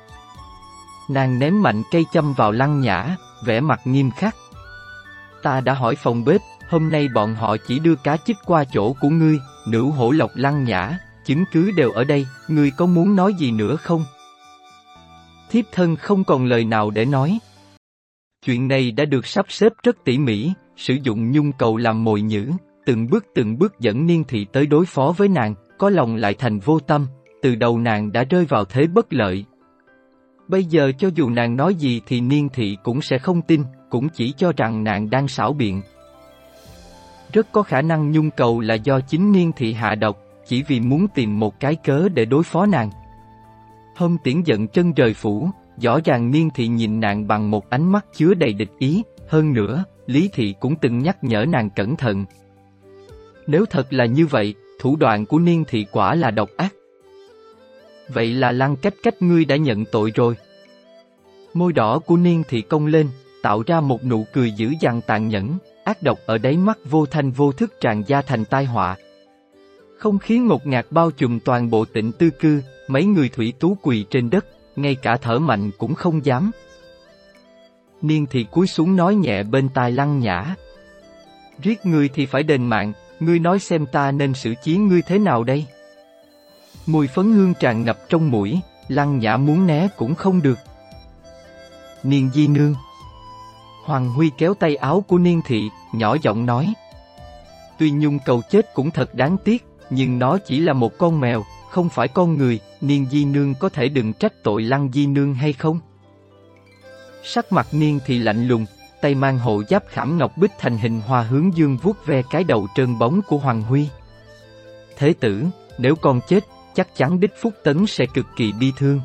Nàng 1.09 1.39
ném 1.39 1.61
mạnh 1.61 1.83
cây 1.91 2.05
châm 2.13 2.33
vào 2.33 2.51
lăng 2.51 2.79
nhã, 2.79 3.15
vẻ 3.45 3.59
mặt 3.59 3.81
nghiêm 3.85 4.11
khắc. 4.11 4.35
Ta 5.43 5.61
đã 5.61 5.73
hỏi 5.73 5.95
phòng 5.95 6.25
bếp, 6.25 6.41
hôm 6.69 6.89
nay 6.89 7.07
bọn 7.07 7.35
họ 7.35 7.57
chỉ 7.67 7.79
đưa 7.79 7.95
cá 7.95 8.17
chích 8.17 8.37
qua 8.45 8.63
chỗ 8.63 8.93
của 8.93 9.09
ngươi, 9.09 9.39
nữ 9.67 9.83
hổ 9.83 10.11
lộc 10.11 10.31
lăng 10.35 10.63
nhã, 10.63 10.97
chứng 11.25 11.43
cứ 11.51 11.71
đều 11.71 11.91
ở 11.91 12.03
đây, 12.03 12.27
ngươi 12.47 12.71
có 12.71 12.85
muốn 12.85 13.15
nói 13.15 13.33
gì 13.33 13.51
nữa 13.51 13.75
không? 13.75 14.05
Thiếp 15.49 15.65
thân 15.71 15.95
không 15.95 16.23
còn 16.23 16.45
lời 16.45 16.65
nào 16.65 16.89
để 16.89 17.05
nói. 17.05 17.39
Chuyện 18.45 18.67
này 18.67 18.91
đã 18.91 19.05
được 19.05 19.27
sắp 19.27 19.45
xếp 19.49 19.71
rất 19.83 19.97
tỉ 20.03 20.17
mỉ, 20.17 20.51
sử 20.75 20.97
dụng 21.03 21.31
nhung 21.31 21.51
cầu 21.51 21.77
làm 21.77 22.03
mồi 22.03 22.21
nhữ, 22.21 22.51
từng 22.87 23.07
bước 23.07 23.25
từng 23.35 23.57
bước 23.57 23.79
dẫn 23.79 24.05
niên 24.05 24.23
thị 24.23 24.45
tới 24.53 24.65
đối 24.65 24.85
phó 24.85 25.13
với 25.17 25.27
nàng, 25.27 25.55
có 25.77 25.89
lòng 25.89 26.15
lại 26.15 26.33
thành 26.33 26.59
vô 26.59 26.79
tâm, 26.79 27.07
từ 27.41 27.55
đầu 27.55 27.79
nàng 27.79 28.11
đã 28.11 28.23
rơi 28.23 28.45
vào 28.45 28.65
thế 28.65 28.87
bất 28.87 29.13
lợi. 29.13 29.45
Bây 30.47 30.63
giờ 30.63 30.91
cho 30.97 31.09
dù 31.15 31.29
nàng 31.29 31.55
nói 31.55 31.75
gì 31.75 32.01
thì 32.07 32.21
niên 32.21 32.49
thị 32.49 32.77
cũng 32.83 33.01
sẽ 33.01 33.17
không 33.17 33.41
tin, 33.41 33.63
cũng 33.89 34.09
chỉ 34.09 34.31
cho 34.31 34.51
rằng 34.57 34.83
nàng 34.83 35.09
đang 35.09 35.27
xảo 35.27 35.53
biện. 35.53 35.81
Rất 37.33 37.51
có 37.51 37.63
khả 37.63 37.81
năng 37.81 38.11
nhung 38.11 38.29
cầu 38.31 38.59
là 38.59 38.73
do 38.73 38.99
chính 38.99 39.31
niên 39.31 39.51
thị 39.57 39.73
hạ 39.73 39.95
độc, 39.95 40.17
chỉ 40.45 40.63
vì 40.67 40.79
muốn 40.79 41.07
tìm 41.07 41.39
một 41.39 41.59
cái 41.59 41.75
cớ 41.75 42.09
để 42.09 42.25
đối 42.25 42.43
phó 42.43 42.65
nàng. 42.65 42.89
Hôm 43.95 44.17
tiễn 44.23 44.43
giận 44.43 44.67
chân 44.67 44.93
trời 44.93 45.13
phủ, 45.13 45.49
rõ 45.81 45.99
ràng 46.05 46.31
niên 46.31 46.49
thị 46.55 46.67
nhìn 46.67 46.99
nàng 46.99 47.27
bằng 47.27 47.51
một 47.51 47.69
ánh 47.69 47.91
mắt 47.91 48.05
chứa 48.13 48.33
đầy 48.33 48.53
địch 48.53 48.71
ý, 48.79 49.03
hơn 49.29 49.53
nữa, 49.53 49.83
Lý 50.05 50.29
thị 50.33 50.55
cũng 50.59 50.75
từng 50.81 50.99
nhắc 50.99 51.23
nhở 51.23 51.45
nàng 51.45 51.69
cẩn 51.69 51.95
thận. 51.95 52.25
Nếu 53.47 53.65
thật 53.65 53.93
là 53.93 54.05
như 54.05 54.25
vậy, 54.25 54.55
thủ 54.79 54.95
đoạn 54.95 55.25
của 55.25 55.39
niên 55.39 55.63
thị 55.67 55.85
quả 55.91 56.15
là 56.15 56.31
độc 56.31 56.49
ác. 56.57 56.73
Vậy 58.07 58.33
là 58.33 58.51
lăng 58.51 58.75
cách 58.75 58.93
cách 59.03 59.21
ngươi 59.21 59.45
đã 59.45 59.55
nhận 59.55 59.85
tội 59.85 60.11
rồi. 60.15 60.35
Môi 61.53 61.73
đỏ 61.73 61.99
của 61.99 62.17
niên 62.17 62.43
thị 62.49 62.61
công 62.61 62.85
lên, 62.85 63.09
tạo 63.41 63.63
ra 63.67 63.81
một 63.81 64.05
nụ 64.05 64.25
cười 64.33 64.51
dữ 64.51 64.73
dằn 64.81 65.01
tàn 65.01 65.27
nhẫn, 65.27 65.57
ác 65.83 66.03
độc 66.03 66.19
ở 66.25 66.37
đáy 66.37 66.57
mắt 66.57 66.77
vô 66.89 67.05
thanh 67.05 67.31
vô 67.31 67.51
thức 67.51 67.73
tràn 67.81 68.03
ra 68.07 68.21
thành 68.21 68.45
tai 68.45 68.65
họa, 68.65 68.97
không 69.97 70.19
khí 70.19 70.37
ngột 70.37 70.67
ngạt 70.67 70.85
bao 70.89 71.11
trùm 71.11 71.39
toàn 71.39 71.69
bộ 71.69 71.85
tỉnh 71.85 72.11
tư 72.11 72.29
cư, 72.29 72.61
mấy 72.87 73.05
người 73.05 73.29
thủy 73.29 73.53
tú 73.59 73.77
quỳ 73.81 74.05
trên 74.09 74.29
đất, 74.29 74.45
ngay 74.75 74.95
cả 74.95 75.17
thở 75.17 75.39
mạnh 75.39 75.71
cũng 75.77 75.93
không 75.93 76.25
dám. 76.25 76.51
Niên 78.01 78.25
thị 78.25 78.45
cúi 78.51 78.67
xuống 78.67 78.95
nói 78.95 79.15
nhẹ 79.15 79.43
bên 79.43 79.69
tai 79.69 79.91
lăng 79.91 80.19
nhã. 80.19 80.55
Riết 81.61 81.85
ngươi 81.85 82.09
thì 82.09 82.25
phải 82.25 82.43
đền 82.43 82.65
mạng, 82.65 82.93
ngươi 83.19 83.39
nói 83.39 83.59
xem 83.59 83.85
ta 83.85 84.11
nên 84.11 84.33
xử 84.33 84.53
trí 84.63 84.77
ngươi 84.77 85.01
thế 85.01 85.19
nào 85.19 85.43
đây? 85.43 85.65
Mùi 86.85 87.07
phấn 87.07 87.33
hương 87.33 87.53
tràn 87.59 87.83
ngập 87.83 88.09
trong 88.09 88.31
mũi, 88.31 88.59
lăng 88.87 89.19
nhã 89.19 89.37
muốn 89.37 89.67
né 89.67 89.87
cũng 89.97 90.15
không 90.15 90.41
được. 90.41 90.59
Niên 92.03 92.29
di 92.33 92.47
nương 92.47 92.75
Hoàng 93.87 94.09
Huy 94.09 94.31
kéo 94.37 94.53
tay 94.53 94.75
áo 94.75 95.03
của 95.07 95.17
Niên 95.17 95.41
thị, 95.45 95.69
nhỏ 95.93 96.17
giọng 96.21 96.45
nói. 96.45 96.73
Tuy 97.79 97.91
Nhung 97.91 98.19
cầu 98.25 98.41
chết 98.49 98.73
cũng 98.73 98.91
thật 98.91 99.15
đáng 99.15 99.37
tiếc, 99.43 99.65
nhưng 99.89 100.19
nó 100.19 100.37
chỉ 100.37 100.59
là 100.59 100.73
một 100.73 100.97
con 100.97 101.19
mèo, 101.19 101.43
không 101.69 101.89
phải 101.89 102.07
con 102.07 102.37
người, 102.37 102.59
Niên 102.81 103.05
Di 103.11 103.25
Nương 103.25 103.53
có 103.55 103.69
thể 103.69 103.89
đừng 103.89 104.13
trách 104.13 104.33
tội 104.43 104.61
Lăng 104.61 104.89
Di 104.93 105.07
Nương 105.07 105.33
hay 105.33 105.53
không? 105.53 105.79
Sắc 107.23 107.51
mặt 107.51 107.67
Niên 107.71 107.99
thị 108.05 108.19
lạnh 108.19 108.47
lùng, 108.47 108.65
tay 109.01 109.15
mang 109.15 109.39
hộ 109.39 109.63
giáp 109.69 109.83
khảm 109.87 110.17
ngọc 110.17 110.37
bích 110.37 110.51
thành 110.59 110.77
hình 110.77 111.01
hoa 111.01 111.21
hướng 111.21 111.57
dương 111.57 111.77
vuốt 111.77 112.05
ve 112.05 112.21
cái 112.31 112.43
đầu 112.43 112.67
trơn 112.75 112.99
bóng 112.99 113.21
của 113.27 113.37
Hoàng 113.37 113.61
Huy. 113.61 113.87
Thế 114.97 115.13
tử, 115.19 115.45
nếu 115.77 115.95
con 115.95 116.19
chết, 116.27 116.43
chắc 116.75 116.95
chắn 116.95 117.19
đích 117.19 117.33
Phúc 117.41 117.53
Tấn 117.63 117.87
sẽ 117.87 118.05
cực 118.05 118.25
kỳ 118.35 118.51
bi 118.59 118.71
thương. 118.77 119.01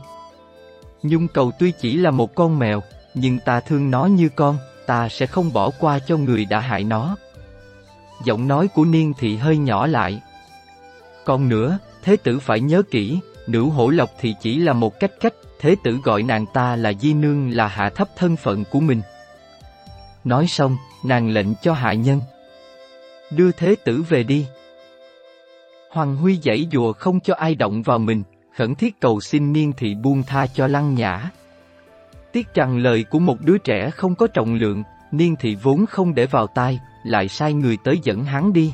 Nhung 1.02 1.28
cầu 1.28 1.52
tuy 1.58 1.72
chỉ 1.80 1.96
là 1.96 2.11
một 2.11 2.34
con 2.34 2.58
mèo, 2.58 2.82
nhưng 3.14 3.38
ta 3.38 3.61
thương 3.61 3.90
nó 3.90 4.06
như 4.06 4.28
con, 4.28 4.58
ta 4.87 5.08
sẽ 5.08 5.26
không 5.26 5.52
bỏ 5.52 5.70
qua 5.78 5.99
cho 5.99 6.16
người 6.16 6.44
đã 6.44 6.61
hại 6.61 6.84
nó. 6.84 7.16
Giọng 8.25 8.49
nói 8.49 8.68
của 8.68 8.84
Niên 8.84 9.12
thị 9.18 9.37
hơi 9.37 9.56
nhỏ 9.56 9.87
lại. 9.87 10.22
Còn 11.25 11.49
nữa, 11.49 11.78
thế 12.02 12.16
tử 12.16 12.38
phải 12.38 12.61
nhớ 12.61 12.82
kỹ, 12.90 13.20
nữ 13.46 13.64
hổ 13.64 13.88
lộc 13.88 14.11
thì 14.20 14.34
chỉ 14.40 14.58
là 14.58 14.72
một 14.72 15.00
cách 15.00 15.12
cách, 15.20 15.34
thế 15.61 15.76
tử 15.84 15.99
gọi 16.04 16.22
nàng 16.22 16.46
ta 16.46 16.76
là 16.76 16.92
di 16.92 17.14
nương 17.14 17.50
là 17.50 17.66
hạ 17.66 17.90
thấp 17.90 18.08
thân 18.16 18.37
phận 18.37 18.64
của 18.64 18.80
mình. 18.80 19.02
Nói 20.24 20.46
xong, 20.46 20.76
nàng 21.04 21.30
lệnh 21.30 21.54
cho 21.62 21.72
hạ 21.72 21.92
nhân. 21.92 22.20
Đưa 23.30 23.52
thế 23.52 23.74
tử 23.84 24.04
về 24.08 24.22
đi. 24.22 24.46
Hoàng 25.90 26.16
Huy 26.16 26.38
dãy 26.42 26.68
dùa 26.72 26.92
không 26.92 27.20
cho 27.20 27.34
ai 27.34 27.54
động 27.54 27.82
vào 27.82 27.98
mình, 27.98 28.22
khẩn 28.56 28.74
thiết 28.74 29.00
cầu 29.00 29.20
xin 29.20 29.52
niên 29.52 29.72
thị 29.76 29.94
buông 29.94 30.22
tha 30.22 30.46
cho 30.46 30.66
lăng 30.66 30.94
nhã. 30.94 31.30
Tiếc 32.32 32.54
rằng 32.54 32.78
lời 32.78 33.04
của 33.10 33.18
một 33.18 33.40
đứa 33.40 33.58
trẻ 33.58 33.90
không 33.90 34.14
có 34.14 34.26
trọng 34.26 34.54
lượng, 34.54 34.82
niên 35.12 35.36
thị 35.36 35.56
vốn 35.62 35.86
không 35.86 36.14
để 36.14 36.26
vào 36.26 36.46
tai, 36.46 36.80
lại 37.04 37.28
sai 37.28 37.52
người 37.52 37.76
tới 37.84 38.00
dẫn 38.02 38.24
hắn 38.24 38.52
đi. 38.52 38.72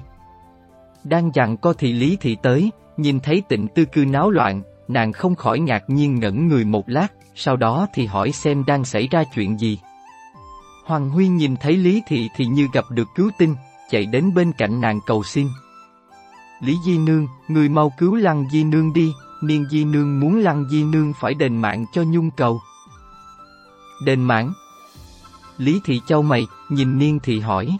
Đang 1.05 1.31
dặn 1.35 1.57
co 1.57 1.73
thì 1.73 1.93
Lý 1.93 2.17
Thị 2.17 2.37
tới, 2.43 2.71
nhìn 2.97 3.21
thấy 3.21 3.43
tịnh 3.49 3.69
tư 3.69 3.85
cư 3.85 4.05
náo 4.05 4.31
loạn, 4.31 4.63
nàng 4.89 5.13
không 5.13 5.35
khỏi 5.35 5.59
ngạc 5.61 5.85
nhiên 5.91 6.21
ngẩn 6.21 6.49
người 6.49 6.65
một 6.65 6.89
lát, 6.89 7.09
sau 7.35 7.57
đó 7.57 7.87
thì 7.95 8.07
hỏi 8.07 8.33
xem 8.33 8.65
đang 8.67 8.85
xảy 8.85 9.09
ra 9.11 9.25
chuyện 9.35 9.61
gì. 9.61 9.79
Hoàng 10.89 11.11
Huy 11.11 11.29
nhìn 11.29 11.57
thấy 11.57 11.77
Lý 11.77 12.03
Thị 12.07 12.29
thì 12.37 12.47
như 12.47 12.69
gặp 12.73 12.85
được 12.91 13.09
cứu 13.15 13.31
tinh, 13.39 13.55
chạy 13.91 14.07
đến 14.07 14.35
bên 14.35 14.53
cạnh 14.53 14.81
nàng 14.81 15.01
cầu 15.07 15.23
xin. 15.23 15.49
Lý 16.61 16.77
Di 16.87 16.99
Nương, 16.99 17.27
người 17.49 17.69
mau 17.69 17.93
cứu 17.99 18.15
Lăng 18.15 18.51
Di 18.51 18.65
Nương 18.65 18.93
đi, 18.93 19.13
Niên 19.43 19.67
Di 19.71 19.85
Nương 19.85 20.21
muốn 20.21 20.39
Lăng 20.39 20.69
Di 20.71 20.85
Nương 20.85 21.13
phải 21.21 21.35
đền 21.35 21.57
mạng 21.57 21.85
cho 21.93 22.03
nhung 22.03 22.31
cầu. 22.31 22.61
Đền 24.05 24.23
mạng? 24.23 24.53
Lý 25.59 25.81
Thị 25.85 26.01
Châu 26.07 26.23
mày, 26.23 26.47
nhìn 26.69 26.99
Niên 26.99 27.19
Thị 27.21 27.41
hỏi. 27.41 27.79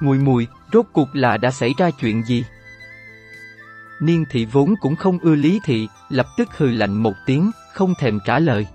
Mùi 0.00 0.18
mùi, 0.18 0.46
rốt 0.72 0.86
cuộc 0.92 1.08
là 1.12 1.36
đã 1.36 1.50
xảy 1.50 1.74
ra 1.78 1.90
chuyện 1.90 2.22
gì? 2.24 2.44
Niên 4.00 4.24
Thị 4.30 4.44
vốn 4.44 4.74
cũng 4.80 4.96
không 4.96 5.18
ưa 5.18 5.34
Lý 5.34 5.60
Thị, 5.64 5.88
lập 6.08 6.26
tức 6.38 6.48
hừ 6.56 6.66
lạnh 6.66 7.02
một 7.02 7.14
tiếng, 7.26 7.50
không 7.74 7.94
thèm 8.00 8.18
trả 8.26 8.38
lời. 8.38 8.66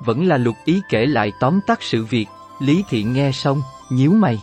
Vẫn 0.00 0.26
là 0.26 0.36
lục 0.36 0.56
ý 0.64 0.82
kể 0.88 1.06
lại 1.06 1.32
tóm 1.40 1.60
tắt 1.66 1.82
sự 1.82 2.04
việc, 2.04 2.26
Lý 2.60 2.84
Thị 2.88 3.02
nghe 3.02 3.32
xong, 3.32 3.62
nhíu 3.90 4.12
mày. 4.12 4.42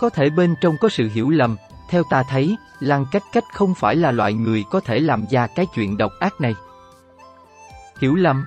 Có 0.00 0.10
thể 0.10 0.30
bên 0.30 0.54
trong 0.60 0.76
có 0.80 0.88
sự 0.88 1.10
hiểu 1.14 1.30
lầm, 1.30 1.56
theo 1.90 2.02
ta 2.10 2.22
thấy, 2.30 2.56
Lan 2.80 3.06
Cách 3.12 3.24
Cách 3.32 3.44
không 3.52 3.74
phải 3.74 3.96
là 3.96 4.12
loại 4.12 4.32
người 4.32 4.64
có 4.70 4.80
thể 4.80 4.98
làm 5.00 5.24
ra 5.30 5.46
cái 5.46 5.66
chuyện 5.74 5.96
độc 5.96 6.12
ác 6.20 6.40
này. 6.40 6.54
Hiểu 8.00 8.14
lầm. 8.14 8.44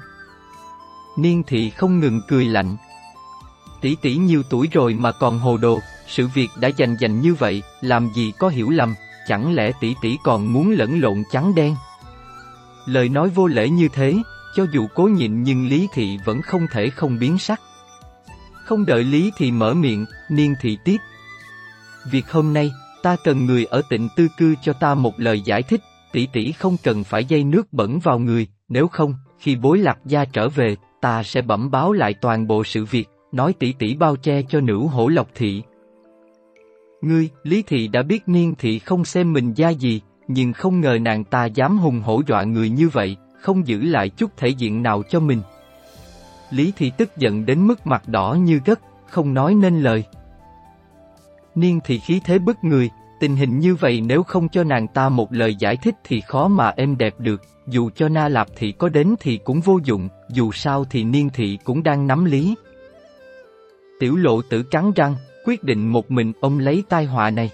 Niên 1.18 1.44
thị 1.44 1.70
không 1.70 2.00
ngừng 2.00 2.22
cười 2.28 2.46
lạnh. 2.46 2.78
Tỷ 3.82 3.96
tỷ 3.96 4.16
nhiều 4.16 4.44
tuổi 4.50 4.70
rồi 4.72 4.94
mà 4.94 5.12
còn 5.12 5.40
hồ 5.40 5.58
đồ, 5.58 5.80
sự 6.08 6.28
việc 6.28 6.50
đã 6.60 6.68
dành 6.68 6.96
dành 7.00 7.22
như 7.22 7.34
vậy, 7.34 7.64
làm 7.82 8.10
gì 8.14 8.34
có 8.40 8.48
hiểu 8.48 8.70
lầm, 8.70 8.96
chẳng 9.28 9.54
lẽ 9.56 9.72
tỷ 9.80 9.96
tỷ 10.02 10.18
còn 10.24 10.54
muốn 10.54 10.72
lẫn 10.72 11.00
lộn 11.00 11.24
trắng 11.32 11.56
đen? 11.56 11.76
Lời 12.86 13.10
nói 13.10 13.30
vô 13.30 13.48
lễ 13.48 13.70
như 13.70 13.88
thế, 13.94 14.16
cho 14.56 14.66
dù 14.72 14.88
cố 14.96 15.04
nhịn 15.04 15.44
nhưng 15.44 15.68
Lý 15.68 15.88
Thị 15.94 16.18
vẫn 16.26 16.42
không 16.42 16.68
thể 16.72 16.90
không 16.90 17.20
biến 17.20 17.38
sắc. 17.38 17.62
Không 18.66 18.86
đợi 18.86 19.04
Lý 19.04 19.32
Thị 19.38 19.52
mở 19.52 19.74
miệng, 19.74 20.06
Niên 20.30 20.56
Thị 20.62 20.78
tiếp. 20.86 20.98
Việc 22.12 22.32
hôm 22.32 22.54
nay, 22.54 22.72
ta 23.04 23.16
cần 23.24 23.46
người 23.46 23.66
ở 23.66 23.82
tịnh 23.90 24.08
tư 24.16 24.28
cư 24.38 24.56
cho 24.62 24.74
ta 24.74 24.96
một 24.96 25.20
lời 25.20 25.42
giải 25.42 25.64
thích, 25.64 25.82
tỷ 26.12 26.28
tỷ 26.34 26.52
không 26.52 26.78
cần 26.84 27.04
phải 27.04 27.26
dây 27.26 27.44
nước 27.44 27.74
bẩn 27.74 28.00
vào 28.00 28.20
người, 28.20 28.48
nếu 28.70 28.88
không, 28.88 29.14
khi 29.40 29.56
bối 29.56 29.78
lạc 29.78 29.98
gia 30.06 30.26
trở 30.26 30.50
về, 30.50 30.76
ta 31.02 31.24
sẽ 31.24 31.42
bẩm 31.42 31.72
báo 31.72 31.92
lại 31.92 32.14
toàn 32.14 32.48
bộ 32.48 32.64
sự 32.64 32.86
việc, 32.86 33.10
nói 33.32 33.54
tỷ 33.54 33.74
tỷ 33.74 33.96
bao 33.96 34.16
che 34.16 34.42
cho 34.42 34.62
nữ 34.62 34.78
hổ 34.78 35.08
lộc 35.08 35.28
thị. 35.36 35.64
Ngươi, 37.02 37.30
Lý 37.44 37.62
Thị 37.62 37.88
đã 37.88 38.04
biết 38.04 38.24
Niên 38.28 38.56
Thị 38.56 38.80
không 38.80 39.06
xem 39.06 39.34
mình 39.34 39.54
gia 39.54 39.70
gì, 39.70 40.02
nhưng 40.28 40.54
không 40.54 40.82
ngờ 40.82 40.98
nàng 41.02 41.24
ta 41.24 41.46
dám 41.46 41.78
hùng 41.78 42.02
hổ 42.02 42.22
dọa 42.28 42.44
người 42.44 42.70
như 42.70 42.90
vậy, 42.90 43.18
không 43.42 43.68
giữ 43.68 43.82
lại 43.82 44.10
chút 44.10 44.32
thể 44.38 44.48
diện 44.48 44.84
nào 44.84 45.04
cho 45.10 45.20
mình. 45.20 45.42
Lý 46.50 46.74
Thị 46.78 46.92
tức 46.98 47.18
giận 47.18 47.46
đến 47.46 47.68
mức 47.68 47.88
mặt 47.88 48.08
đỏ 48.08 48.34
như 48.34 48.60
gất, 48.66 48.80
không 49.10 49.34
nói 49.34 49.54
nên 49.54 49.82
lời. 49.82 50.04
Niên 51.56 51.80
thì 51.84 52.00
khí 52.00 52.22
thế 52.24 52.40
bức 52.40 52.64
người, 52.64 52.90
tình 53.20 53.36
hình 53.36 53.60
như 53.60 53.76
vậy 53.76 54.02
nếu 54.02 54.24
không 54.24 54.50
cho 54.50 54.64
nàng 54.64 54.88
ta 54.88 55.10
một 55.10 55.34
lời 55.34 55.56
giải 55.56 55.76
thích 55.76 55.96
thì 56.04 56.22
khó 56.22 56.48
mà 56.48 56.70
êm 56.70 56.98
đẹp 56.98 57.14
được, 57.20 57.42
dù 57.68 57.90
cho 57.96 58.10
Na 58.10 58.28
Lạp 58.28 58.48
Thị 58.56 58.72
có 58.72 58.90
đến 58.90 59.16
thì 59.20 59.40
cũng 59.44 59.62
vô 59.62 59.80
dụng, 59.84 60.10
dù 60.30 60.52
sao 60.52 60.86
thì 60.90 61.04
Niên 61.04 61.30
Thị 61.30 61.58
cũng 61.64 61.84
đang 61.84 62.08
nắm 62.08 62.26
lý. 62.26 62.56
Tiểu 64.00 64.16
lộ 64.16 64.42
tử 64.42 64.64
cắn 64.64 64.92
răng, 64.96 65.16
quyết 65.46 65.64
định 65.64 65.88
một 65.88 66.12
mình 66.12 66.34
ông 66.42 66.60
lấy 66.60 66.84
tai 66.90 67.06
họa 67.06 67.30
này. 67.30 67.50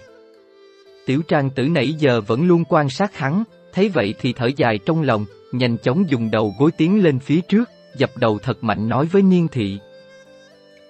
Tiểu 1.06 1.22
trang 1.28 1.50
tử 1.50 1.68
nãy 1.68 1.92
giờ 1.92 2.20
vẫn 2.20 2.48
luôn 2.48 2.64
quan 2.68 2.88
sát 2.88 3.16
hắn, 3.16 3.44
thấy 3.72 3.88
vậy 3.88 4.14
thì 4.20 4.32
thở 4.32 4.46
dài 4.56 4.78
trong 4.86 5.02
lòng, 5.02 5.24
nhanh 5.58 5.76
chóng 5.78 6.10
dùng 6.10 6.30
đầu 6.30 6.54
gối 6.58 6.70
tiến 6.76 7.02
lên 7.02 7.18
phía 7.18 7.40
trước, 7.40 7.70
dập 7.96 8.10
đầu 8.16 8.38
thật 8.38 8.64
mạnh 8.64 8.88
nói 8.88 9.06
với 9.06 9.22
Niên 9.22 9.48
Thị. 9.48 9.78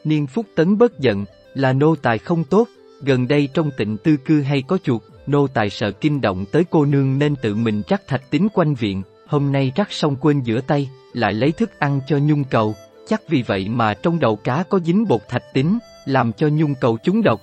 Niên 0.04 0.26
Phúc 0.26 0.46
Tấn 0.56 0.78
bất 0.78 0.98
giận, 0.98 1.24
là 1.54 1.72
nô 1.72 1.96
tài 1.96 2.18
không 2.18 2.44
tốt, 2.44 2.68
gần 3.02 3.28
đây 3.28 3.48
trong 3.54 3.70
tịnh 3.76 3.96
tư 3.96 4.16
cư 4.16 4.42
hay 4.42 4.62
có 4.62 4.78
chuột, 4.82 5.02
nô 5.26 5.46
tài 5.46 5.70
sợ 5.70 5.90
kinh 5.90 6.20
động 6.20 6.44
tới 6.52 6.64
cô 6.70 6.84
nương 6.84 7.18
nên 7.18 7.36
tự 7.36 7.54
mình 7.54 7.82
chắc 7.86 8.06
thạch 8.06 8.30
tính 8.30 8.48
quanh 8.54 8.74
viện, 8.74 9.02
hôm 9.26 9.52
nay 9.52 9.72
rắc 9.76 9.92
xong 9.92 10.16
quên 10.16 10.40
giữa 10.40 10.60
tay, 10.60 10.90
lại 11.12 11.32
lấy 11.32 11.52
thức 11.52 11.78
ăn 11.78 12.00
cho 12.06 12.18
nhung 12.18 12.44
cầu, 12.44 12.74
chắc 13.08 13.28
vì 13.28 13.42
vậy 13.42 13.68
mà 13.68 13.94
trong 13.94 14.20
đầu 14.20 14.36
cá 14.36 14.64
có 14.68 14.78
dính 14.78 15.08
bột 15.08 15.20
thạch 15.28 15.54
tính, 15.54 15.78
làm 16.04 16.32
cho 16.32 16.48
nhung 16.48 16.74
cầu 16.80 16.96
trúng 16.96 17.22
độc. 17.22 17.40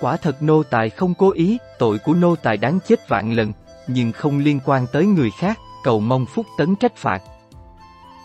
Quả 0.00 0.16
thật 0.16 0.42
nô 0.42 0.62
tài 0.62 0.90
không 0.90 1.14
cố 1.14 1.32
ý, 1.32 1.58
tội 1.78 1.98
của 1.98 2.14
nô 2.14 2.36
tài 2.36 2.56
đáng 2.56 2.78
chết 2.88 3.08
vạn 3.08 3.32
lần, 3.32 3.52
nhưng 3.86 4.12
không 4.12 4.38
liên 4.38 4.60
quan 4.64 4.86
tới 4.92 5.06
người 5.06 5.30
khác, 5.38 5.58
cầu 5.84 6.00
mong 6.00 6.26
phúc 6.26 6.46
tấn 6.58 6.76
trách 6.76 6.96
phạt. 6.96 7.22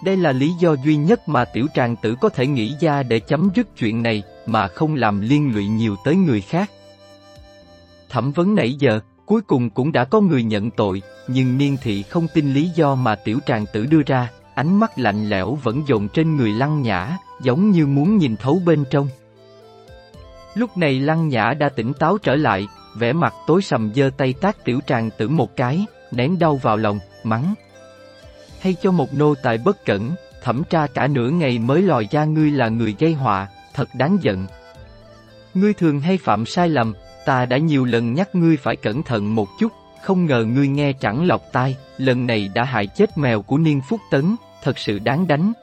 Đây 0.03 0.17
là 0.17 0.31
lý 0.31 0.53
do 0.59 0.75
duy 0.85 0.95
nhất 0.95 1.29
mà 1.29 1.45
tiểu 1.45 1.67
tràng 1.73 1.95
tử 1.95 2.15
có 2.21 2.29
thể 2.29 2.47
nghĩ 2.47 2.75
ra 2.79 3.03
để 3.03 3.19
chấm 3.19 3.49
dứt 3.55 3.67
chuyện 3.77 4.03
này, 4.03 4.23
mà 4.45 4.67
không 4.67 4.95
làm 4.95 5.21
liên 5.21 5.55
lụy 5.55 5.67
nhiều 5.67 5.95
tới 6.03 6.15
người 6.15 6.41
khác. 6.41 6.71
Thẩm 8.09 8.31
vấn 8.31 8.55
nãy 8.55 8.73
giờ, 8.73 8.99
cuối 9.25 9.41
cùng 9.41 9.69
cũng 9.69 9.91
đã 9.91 10.05
có 10.05 10.21
người 10.21 10.43
nhận 10.43 10.71
tội, 10.71 11.01
nhưng 11.27 11.57
niên 11.57 11.77
thị 11.81 12.03
không 12.03 12.27
tin 12.33 12.53
lý 12.53 12.69
do 12.75 12.95
mà 12.95 13.15
tiểu 13.15 13.39
tràng 13.45 13.65
tử 13.73 13.85
đưa 13.85 14.01
ra, 14.05 14.29
ánh 14.55 14.79
mắt 14.79 14.99
lạnh 14.99 15.29
lẽo 15.29 15.57
vẫn 15.63 15.83
dồn 15.87 16.07
trên 16.07 16.35
người 16.35 16.51
lăng 16.53 16.81
nhã, 16.81 17.17
giống 17.41 17.71
như 17.71 17.87
muốn 17.87 18.17
nhìn 18.17 18.35
thấu 18.35 18.61
bên 18.65 18.83
trong. 18.89 19.07
Lúc 20.53 20.77
này 20.77 20.99
lăng 20.99 21.27
nhã 21.27 21.53
đã 21.53 21.69
tỉnh 21.69 21.93
táo 21.93 22.17
trở 22.17 22.35
lại, 22.35 22.67
vẻ 22.95 23.13
mặt 23.13 23.33
tối 23.47 23.61
sầm 23.61 23.91
giơ 23.95 24.09
tay 24.17 24.33
tác 24.33 24.65
tiểu 24.65 24.79
tràng 24.87 25.09
tử 25.17 25.29
một 25.29 25.55
cái, 25.55 25.85
nén 26.11 26.39
đau 26.39 26.55
vào 26.55 26.77
lòng, 26.77 26.99
mắng. 27.23 27.53
Hay 28.59 28.75
cho 28.81 28.91
một 28.91 29.13
nô 29.13 29.35
tài 29.35 29.57
bất 29.57 29.85
cẩn, 29.85 30.11
thẩm 30.43 30.63
tra 30.69 30.87
cả 30.87 31.07
nửa 31.07 31.29
ngày 31.29 31.59
mới 31.59 31.81
lòi 31.81 32.07
ra 32.11 32.25
ngươi 32.25 32.51
là 32.51 32.69
người 32.69 32.95
gây 32.99 33.13
họa, 33.13 33.47
thật 33.73 33.89
đáng 33.93 34.17
giận. 34.21 34.47
Ngươi 35.53 35.73
thường 35.73 35.99
hay 35.99 36.17
phạm 36.17 36.45
sai 36.45 36.69
lầm, 36.69 36.93
ta 37.25 37.45
đã 37.45 37.57
nhiều 37.57 37.85
lần 37.85 38.13
nhắc 38.13 38.35
ngươi 38.35 38.57
phải 38.57 38.75
cẩn 38.75 39.03
thận 39.03 39.35
một 39.35 39.47
chút, 39.59 39.71
không 40.03 40.25
ngờ 40.25 40.43
ngươi 40.43 40.67
nghe 40.67 40.93
chẳng 40.93 41.25
lọc 41.25 41.41
tai, 41.51 41.75
lần 41.97 42.27
này 42.27 42.49
đã 42.55 42.63
hại 42.63 42.87
chết 42.87 43.17
mèo 43.17 43.41
của 43.41 43.57
Niên 43.57 43.81
Phúc 43.89 44.01
Tấn, 44.11 44.35
thật 44.63 44.77
sự 44.77 44.99
đáng 44.99 45.27
đánh. 45.27 45.53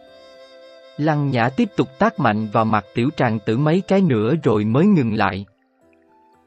Lăng 0.96 1.30
Nhã 1.30 1.48
tiếp 1.48 1.68
tục 1.76 1.88
tác 1.98 2.20
mạnh 2.20 2.48
vào 2.52 2.64
mặt 2.64 2.84
tiểu 2.94 3.10
tràng 3.16 3.38
tử 3.38 3.58
mấy 3.58 3.82
cái 3.88 4.00
nữa 4.00 4.34
rồi 4.42 4.64
mới 4.64 4.86
ngừng 4.86 5.14
lại. 5.14 5.46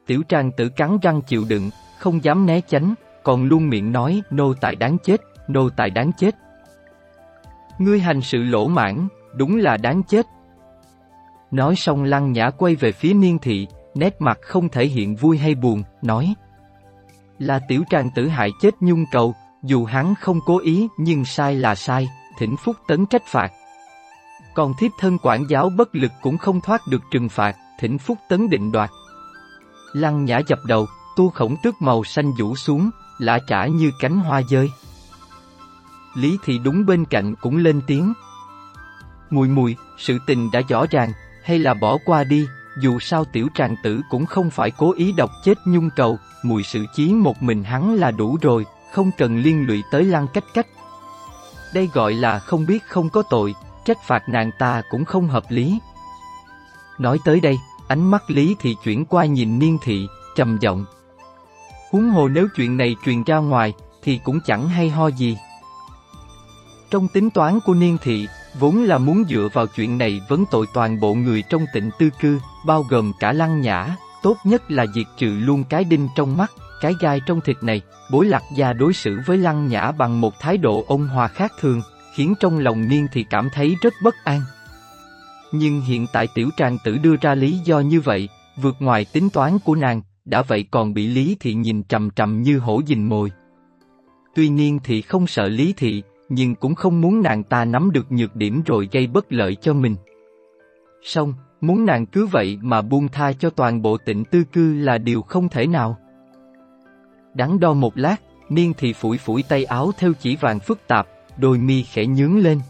Tiểu 0.06 0.22
tràng 0.28 0.52
tử 0.52 0.68
cắn 0.68 0.98
răng 1.02 1.22
chịu 1.22 1.44
đựng, 1.48 1.70
không 1.98 2.24
dám 2.24 2.46
né 2.46 2.60
tránh, 2.60 2.94
còn 3.22 3.44
luôn 3.44 3.68
miệng 3.68 3.92
nói 3.92 4.22
nô 4.30 4.54
tài 4.54 4.76
đáng 4.76 4.98
chết, 4.98 5.20
nô 5.48 5.70
tài 5.70 5.90
đáng 5.90 6.10
chết. 6.18 6.34
Ngươi 7.78 8.00
hành 8.00 8.20
sự 8.20 8.42
lỗ 8.42 8.68
mãn, 8.68 9.08
đúng 9.34 9.56
là 9.56 9.76
đáng 9.76 10.02
chết. 10.02 10.26
Nói 11.50 11.76
xong 11.76 12.04
lăng 12.04 12.32
nhã 12.32 12.50
quay 12.50 12.74
về 12.74 12.92
phía 12.92 13.14
niên 13.14 13.38
thị, 13.38 13.66
nét 13.94 14.16
mặt 14.18 14.38
không 14.42 14.68
thể 14.68 14.86
hiện 14.86 15.16
vui 15.16 15.38
hay 15.38 15.54
buồn, 15.54 15.82
nói 16.02 16.34
Là 17.38 17.60
tiểu 17.68 17.82
trang 17.90 18.10
tử 18.10 18.28
hại 18.28 18.50
chết 18.60 18.74
nhung 18.80 19.04
cầu, 19.12 19.34
dù 19.62 19.84
hắn 19.84 20.14
không 20.14 20.40
cố 20.46 20.58
ý 20.58 20.88
nhưng 20.98 21.24
sai 21.24 21.54
là 21.54 21.74
sai, 21.74 22.08
thỉnh 22.38 22.56
phúc 22.56 22.76
tấn 22.88 23.06
trách 23.06 23.26
phạt. 23.26 23.52
Còn 24.54 24.72
thiếp 24.78 24.90
thân 24.98 25.18
quản 25.22 25.44
giáo 25.48 25.70
bất 25.76 25.94
lực 25.94 26.12
cũng 26.20 26.38
không 26.38 26.60
thoát 26.60 26.80
được 26.90 27.02
trừng 27.10 27.28
phạt, 27.28 27.56
thỉnh 27.80 27.98
phúc 27.98 28.18
tấn 28.28 28.50
định 28.50 28.72
đoạt. 28.72 28.90
Lăng 29.92 30.24
nhã 30.24 30.40
dập 30.46 30.58
đầu, 30.66 30.86
tu 31.16 31.30
khổng 31.30 31.56
tước 31.62 31.82
màu 31.82 32.04
xanh 32.04 32.32
vũ 32.32 32.56
xuống, 32.56 32.90
lạ 33.18 33.38
chả 33.38 33.66
như 33.66 33.90
cánh 34.00 34.18
hoa 34.18 34.42
rơi. 34.50 34.70
Lý 36.14 36.38
thì 36.44 36.58
đúng 36.58 36.86
bên 36.86 37.04
cạnh 37.04 37.34
cũng 37.40 37.56
lên 37.56 37.80
tiếng. 37.86 38.12
Mùi 39.30 39.48
mùi, 39.48 39.76
sự 39.98 40.18
tình 40.26 40.50
đã 40.50 40.60
rõ 40.68 40.86
ràng, 40.90 41.12
hay 41.44 41.58
là 41.58 41.74
bỏ 41.74 41.98
qua 42.04 42.24
đi, 42.24 42.46
dù 42.80 42.98
sao 42.98 43.24
tiểu 43.24 43.48
tràng 43.54 43.76
tử 43.82 44.00
cũng 44.10 44.26
không 44.26 44.50
phải 44.50 44.70
cố 44.70 44.92
ý 44.92 45.12
độc 45.12 45.30
chết 45.44 45.58
nhung 45.66 45.90
cầu, 45.96 46.18
mùi 46.42 46.62
sự 46.62 46.84
chí 46.94 47.12
một 47.12 47.42
mình 47.42 47.64
hắn 47.64 47.94
là 47.94 48.10
đủ 48.10 48.38
rồi, 48.42 48.66
không 48.92 49.10
cần 49.18 49.38
liên 49.38 49.66
lụy 49.66 49.82
tới 49.90 50.04
lăng 50.04 50.26
cách 50.34 50.44
cách. 50.54 50.66
Đây 51.74 51.90
gọi 51.92 52.14
là 52.14 52.38
không 52.38 52.66
biết 52.66 52.84
không 52.86 53.10
có 53.10 53.22
tội, 53.30 53.54
trách 53.84 53.98
phạt 54.06 54.28
nàng 54.28 54.50
ta 54.58 54.82
cũng 54.90 55.04
không 55.04 55.28
hợp 55.28 55.44
lý. 55.48 55.78
Nói 56.98 57.18
tới 57.24 57.40
đây, 57.40 57.58
ánh 57.88 58.10
mắt 58.10 58.30
Lý 58.30 58.56
thì 58.58 58.76
chuyển 58.84 59.04
qua 59.04 59.24
nhìn 59.24 59.58
Niên 59.58 59.78
Thị, 59.82 60.06
trầm 60.36 60.58
giọng. 60.60 60.84
Huống 61.90 62.10
hồ 62.10 62.28
nếu 62.28 62.48
chuyện 62.56 62.76
này 62.76 62.96
truyền 63.04 63.24
ra 63.24 63.36
ngoài, 63.36 63.72
thì 64.02 64.20
cũng 64.24 64.40
chẳng 64.46 64.68
hay 64.68 64.90
ho 64.90 65.06
gì. 65.08 65.38
Trong 66.90 67.08
tính 67.08 67.30
toán 67.30 67.60
của 67.60 67.74
Niên 67.74 67.98
Thị, 68.02 68.26
vốn 68.58 68.82
là 68.82 68.98
muốn 68.98 69.24
dựa 69.28 69.48
vào 69.52 69.66
chuyện 69.66 69.98
này 69.98 70.20
vấn 70.28 70.44
tội 70.50 70.66
toàn 70.74 71.00
bộ 71.00 71.14
người 71.14 71.42
trong 71.42 71.64
tịnh 71.72 71.90
tư 71.98 72.10
cư, 72.20 72.40
bao 72.66 72.82
gồm 72.82 73.12
cả 73.20 73.32
lăng 73.32 73.60
nhã, 73.60 73.96
tốt 74.22 74.36
nhất 74.44 74.70
là 74.70 74.86
diệt 74.94 75.06
trừ 75.18 75.26
luôn 75.26 75.64
cái 75.64 75.84
đinh 75.84 76.08
trong 76.16 76.36
mắt, 76.36 76.52
cái 76.80 76.94
gai 77.00 77.20
trong 77.26 77.40
thịt 77.40 77.56
này, 77.62 77.82
bối 78.10 78.26
lạc 78.26 78.42
gia 78.54 78.72
đối 78.72 78.92
xử 78.92 79.20
với 79.26 79.38
lăng 79.38 79.68
nhã 79.68 79.92
bằng 79.92 80.20
một 80.20 80.40
thái 80.40 80.58
độ 80.58 80.84
ôn 80.88 81.06
hòa 81.06 81.28
khác 81.28 81.52
thường, 81.60 81.82
khiến 82.14 82.34
trong 82.40 82.58
lòng 82.58 82.88
niên 82.88 83.06
thì 83.12 83.24
cảm 83.30 83.48
thấy 83.54 83.76
rất 83.82 83.94
bất 84.02 84.14
an. 84.24 84.40
Nhưng 85.52 85.80
hiện 85.80 86.06
tại 86.12 86.28
tiểu 86.34 86.50
trang 86.56 86.78
tử 86.84 86.98
đưa 86.98 87.16
ra 87.20 87.34
lý 87.34 87.58
do 87.64 87.80
như 87.80 88.00
vậy, 88.00 88.28
vượt 88.56 88.76
ngoài 88.78 89.04
tính 89.04 89.30
toán 89.30 89.58
của 89.58 89.74
nàng, 89.74 90.02
đã 90.28 90.42
vậy 90.42 90.64
còn 90.70 90.94
bị 90.94 91.06
Lý 91.06 91.36
Thị 91.40 91.54
nhìn 91.54 91.82
trầm 91.82 92.10
trầm 92.10 92.42
như 92.42 92.58
hổ 92.58 92.80
dình 92.86 93.08
mồi. 93.08 93.32
Tuy 94.34 94.48
nhiên 94.48 94.78
thì 94.84 95.02
không 95.02 95.26
sợ 95.26 95.48
Lý 95.48 95.74
Thị, 95.76 96.02
nhưng 96.28 96.54
cũng 96.54 96.74
không 96.74 97.00
muốn 97.00 97.22
nàng 97.22 97.42
ta 97.42 97.64
nắm 97.64 97.90
được 97.92 98.12
nhược 98.12 98.36
điểm 98.36 98.62
rồi 98.66 98.88
gây 98.92 99.06
bất 99.06 99.32
lợi 99.32 99.54
cho 99.54 99.74
mình. 99.74 99.96
Xong, 101.02 101.34
muốn 101.60 101.86
nàng 101.86 102.06
cứ 102.06 102.26
vậy 102.26 102.58
mà 102.62 102.82
buông 102.82 103.08
tha 103.08 103.32
cho 103.32 103.50
toàn 103.50 103.82
bộ 103.82 103.98
tịnh 103.98 104.24
tư 104.24 104.44
cư 104.52 104.74
là 104.74 104.98
điều 104.98 105.22
không 105.22 105.48
thể 105.48 105.66
nào. 105.66 105.98
đắn 107.34 107.60
đo 107.60 107.72
một 107.72 107.98
lát, 107.98 108.16
niên 108.48 108.72
thì 108.78 108.92
phủi 108.92 109.18
phủi 109.18 109.42
tay 109.42 109.64
áo 109.64 109.90
theo 109.98 110.12
chỉ 110.20 110.36
vàng 110.36 110.60
phức 110.60 110.78
tạp, 110.88 111.08
đôi 111.38 111.58
mi 111.58 111.82
khẽ 111.82 112.06
nhướng 112.06 112.38
lên. 112.38 112.60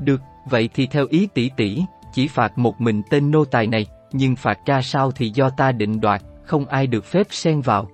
Được, 0.00 0.20
vậy 0.50 0.68
thì 0.74 0.86
theo 0.86 1.06
ý 1.10 1.28
tỷ 1.34 1.50
tỷ, 1.56 1.82
chỉ 2.12 2.28
phạt 2.28 2.58
một 2.58 2.80
mình 2.80 3.02
tên 3.10 3.30
nô 3.30 3.44
tài 3.44 3.66
này, 3.66 3.86
nhưng 4.12 4.36
phạt 4.36 4.58
ra 4.66 4.82
sao 4.82 5.10
thì 5.10 5.30
do 5.30 5.50
ta 5.50 5.72
định 5.72 6.00
đoạt, 6.00 6.22
không 6.48 6.66
ai 6.66 6.86
được 6.86 7.04
phép 7.04 7.26
xen 7.30 7.60
vào. 7.60 7.90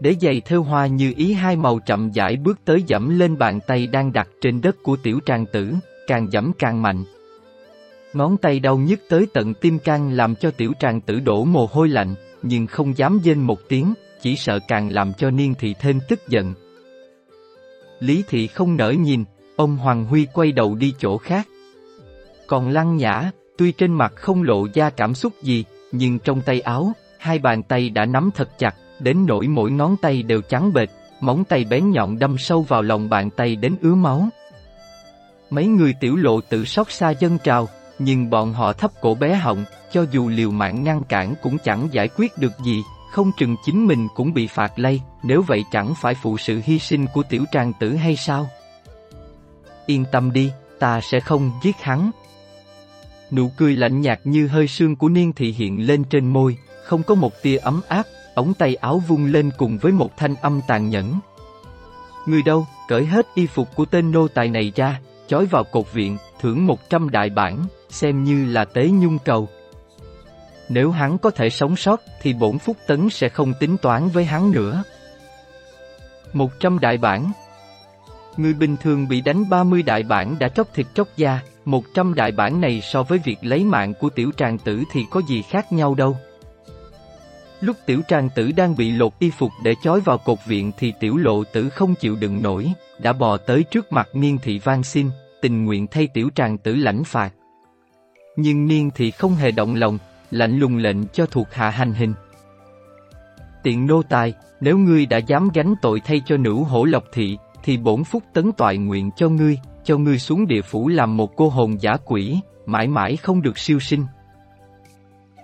Để 0.00 0.14
giày 0.20 0.40
theo 0.40 0.62
hoa 0.62 0.86
như 0.86 1.14
ý 1.16 1.32
hai 1.32 1.56
màu 1.56 1.78
chậm 1.86 2.10
rãi 2.10 2.36
bước 2.36 2.58
tới 2.64 2.82
dẫm 2.86 3.18
lên 3.18 3.38
bàn 3.38 3.60
tay 3.66 3.86
đang 3.86 4.12
đặt 4.12 4.28
trên 4.40 4.60
đất 4.60 4.76
của 4.82 4.96
tiểu 4.96 5.20
trang 5.26 5.46
tử, 5.46 5.74
càng 6.06 6.28
dẫm 6.32 6.52
càng 6.58 6.82
mạnh. 6.82 7.04
Ngón 8.12 8.36
tay 8.36 8.60
đau 8.60 8.78
nhức 8.78 9.00
tới 9.08 9.26
tận 9.32 9.54
tim 9.54 9.78
can 9.78 10.12
làm 10.12 10.34
cho 10.34 10.50
tiểu 10.50 10.72
trang 10.80 11.00
tử 11.00 11.20
đổ 11.20 11.44
mồ 11.44 11.68
hôi 11.72 11.88
lạnh, 11.88 12.14
nhưng 12.42 12.66
không 12.66 12.96
dám 12.96 13.18
dên 13.22 13.40
một 13.40 13.58
tiếng, 13.68 13.94
chỉ 14.22 14.36
sợ 14.36 14.58
càng 14.68 14.92
làm 14.92 15.12
cho 15.12 15.30
niên 15.30 15.54
thị 15.58 15.74
thêm 15.80 15.98
tức 16.08 16.28
giận. 16.28 16.54
Lý 18.00 18.24
thị 18.28 18.46
không 18.46 18.76
nở 18.76 18.90
nhìn, 18.90 19.24
ông 19.56 19.76
Hoàng 19.76 20.04
Huy 20.04 20.26
quay 20.32 20.52
đầu 20.52 20.74
đi 20.74 20.94
chỗ 20.98 21.18
khác. 21.18 21.48
Còn 22.46 22.68
lăng 22.68 22.96
nhã, 22.96 23.30
tuy 23.56 23.72
trên 23.72 23.92
mặt 23.92 24.12
không 24.16 24.42
lộ 24.42 24.66
ra 24.74 24.90
cảm 24.90 25.14
xúc 25.14 25.32
gì, 25.42 25.64
nhưng 25.92 26.18
trong 26.18 26.40
tay 26.40 26.60
áo, 26.60 26.92
hai 27.22 27.38
bàn 27.38 27.62
tay 27.62 27.90
đã 27.90 28.04
nắm 28.04 28.30
thật 28.34 28.58
chặt, 28.58 28.74
đến 29.00 29.26
nỗi 29.26 29.48
mỗi 29.48 29.70
ngón 29.70 29.96
tay 29.96 30.22
đều 30.22 30.40
trắng 30.40 30.72
bệch, 30.72 30.90
móng 31.20 31.44
tay 31.44 31.64
bén 31.64 31.90
nhọn 31.90 32.18
đâm 32.18 32.38
sâu 32.38 32.62
vào 32.62 32.82
lòng 32.82 33.08
bàn 33.08 33.30
tay 33.30 33.56
đến 33.56 33.76
ứa 33.82 33.94
máu. 33.94 34.28
Mấy 35.50 35.66
người 35.66 35.94
tiểu 36.00 36.16
lộ 36.16 36.40
tự 36.40 36.64
sót 36.64 36.90
xa 36.90 37.10
dân 37.10 37.38
trào, 37.38 37.68
nhưng 37.98 38.30
bọn 38.30 38.52
họ 38.52 38.72
thấp 38.72 38.90
cổ 39.00 39.14
bé 39.14 39.34
họng, 39.34 39.64
cho 39.92 40.06
dù 40.12 40.28
liều 40.28 40.50
mạng 40.50 40.84
ngăn 40.84 41.02
cản 41.04 41.34
cũng 41.42 41.58
chẳng 41.64 41.88
giải 41.92 42.08
quyết 42.16 42.38
được 42.38 42.52
gì, 42.64 42.82
không 43.10 43.32
chừng 43.38 43.56
chính 43.64 43.86
mình 43.86 44.08
cũng 44.14 44.32
bị 44.32 44.46
phạt 44.46 44.78
lây, 44.78 45.00
nếu 45.22 45.42
vậy 45.42 45.64
chẳng 45.72 45.94
phải 46.00 46.14
phụ 46.14 46.38
sự 46.38 46.60
hy 46.64 46.78
sinh 46.78 47.06
của 47.14 47.22
tiểu 47.22 47.44
trang 47.52 47.72
tử 47.80 47.94
hay 47.94 48.16
sao? 48.16 48.48
Yên 49.86 50.04
tâm 50.12 50.32
đi, 50.32 50.50
ta 50.78 51.00
sẽ 51.00 51.20
không 51.20 51.50
giết 51.62 51.76
hắn. 51.80 52.10
Nụ 53.30 53.50
cười 53.56 53.76
lạnh 53.76 54.00
nhạt 54.00 54.20
như 54.24 54.46
hơi 54.46 54.68
sương 54.68 54.96
của 54.96 55.08
niên 55.08 55.32
thị 55.32 55.52
hiện 55.52 55.86
lên 55.86 56.04
trên 56.04 56.26
môi, 56.26 56.56
không 56.92 57.02
có 57.02 57.14
một 57.14 57.42
tia 57.42 57.56
ấm 57.56 57.80
áp, 57.88 58.06
ống 58.34 58.54
tay 58.54 58.74
áo 58.74 58.98
vung 59.08 59.24
lên 59.24 59.50
cùng 59.56 59.78
với 59.78 59.92
một 59.92 60.16
thanh 60.16 60.34
âm 60.34 60.60
tàn 60.68 60.90
nhẫn. 60.90 61.20
Người 62.26 62.42
đâu, 62.42 62.66
cởi 62.88 63.04
hết 63.04 63.26
y 63.34 63.46
phục 63.46 63.68
của 63.74 63.84
tên 63.84 64.12
nô 64.12 64.28
tài 64.28 64.48
này 64.48 64.72
ra, 64.76 65.00
chói 65.26 65.46
vào 65.46 65.64
cột 65.64 65.92
viện, 65.92 66.16
thưởng 66.40 66.66
một 66.66 66.90
trăm 66.90 67.10
đại 67.10 67.30
bản, 67.30 67.66
xem 67.88 68.24
như 68.24 68.52
là 68.52 68.64
tế 68.64 68.88
nhung 68.88 69.18
cầu. 69.18 69.48
Nếu 70.68 70.90
hắn 70.90 71.18
có 71.18 71.30
thể 71.30 71.50
sống 71.50 71.76
sót 71.76 72.00
thì 72.22 72.32
bổn 72.32 72.58
phúc 72.58 72.76
tấn 72.86 73.10
sẽ 73.10 73.28
không 73.28 73.52
tính 73.60 73.76
toán 73.76 74.08
với 74.08 74.24
hắn 74.24 74.50
nữa. 74.50 74.84
Một 76.32 76.50
trăm 76.60 76.78
đại 76.78 76.98
bản 76.98 77.32
Người 78.36 78.54
bình 78.54 78.76
thường 78.76 79.08
bị 79.08 79.20
đánh 79.20 79.48
30 79.48 79.82
đại 79.82 80.02
bản 80.02 80.38
đã 80.38 80.48
chóc 80.48 80.74
thịt 80.74 80.86
chóc 80.94 81.08
da, 81.16 81.40
100 81.64 82.14
đại 82.14 82.32
bản 82.32 82.60
này 82.60 82.80
so 82.80 83.02
với 83.02 83.18
việc 83.18 83.38
lấy 83.42 83.64
mạng 83.64 83.94
của 83.94 84.10
tiểu 84.10 84.30
tràng 84.36 84.58
tử 84.58 84.82
thì 84.92 85.04
có 85.10 85.22
gì 85.28 85.42
khác 85.42 85.72
nhau 85.72 85.94
đâu. 85.94 86.16
Lúc 87.62 87.76
tiểu 87.86 88.02
trang 88.08 88.28
tử 88.34 88.52
đang 88.56 88.76
bị 88.76 88.90
lột 88.90 89.12
y 89.18 89.30
phục 89.30 89.52
để 89.62 89.74
chói 89.82 90.00
vào 90.00 90.18
cột 90.18 90.38
viện 90.46 90.72
thì 90.78 90.92
tiểu 91.00 91.16
lộ 91.16 91.44
tử 91.44 91.68
không 91.68 91.94
chịu 91.94 92.16
đựng 92.20 92.42
nổi, 92.42 92.72
đã 92.98 93.12
bò 93.12 93.36
tới 93.36 93.64
trước 93.70 93.92
mặt 93.92 94.08
niên 94.14 94.38
thị 94.42 94.58
van 94.58 94.82
xin, 94.82 95.10
tình 95.42 95.64
nguyện 95.64 95.86
thay 95.86 96.06
tiểu 96.06 96.30
tràng 96.34 96.58
tử 96.58 96.74
lãnh 96.74 97.04
phạt. 97.04 97.34
Nhưng 98.36 98.66
niên 98.66 98.90
thị 98.94 99.10
không 99.10 99.34
hề 99.34 99.50
động 99.50 99.74
lòng, 99.74 99.98
lạnh 100.30 100.58
lùng 100.58 100.76
lệnh 100.76 101.06
cho 101.06 101.26
thuộc 101.26 101.46
hạ 101.52 101.70
hành 101.70 101.92
hình. 101.92 102.14
Tiện 103.62 103.86
nô 103.86 104.02
tài, 104.02 104.34
nếu 104.60 104.78
ngươi 104.78 105.06
đã 105.06 105.18
dám 105.18 105.48
gánh 105.54 105.74
tội 105.82 106.00
thay 106.00 106.22
cho 106.26 106.36
nữ 106.36 106.54
hổ 106.54 106.84
lộc 106.84 107.04
thị, 107.12 107.38
thì 107.62 107.76
bổn 107.76 108.04
phúc 108.04 108.22
tấn 108.32 108.52
toại 108.52 108.78
nguyện 108.78 109.10
cho 109.16 109.28
ngươi, 109.28 109.58
cho 109.84 109.98
ngươi 109.98 110.18
xuống 110.18 110.46
địa 110.46 110.62
phủ 110.62 110.88
làm 110.88 111.16
một 111.16 111.36
cô 111.36 111.48
hồn 111.48 111.80
giả 111.80 111.96
quỷ, 112.04 112.40
mãi 112.66 112.88
mãi 112.88 113.16
không 113.16 113.42
được 113.42 113.58
siêu 113.58 113.80
sinh. 113.80 114.04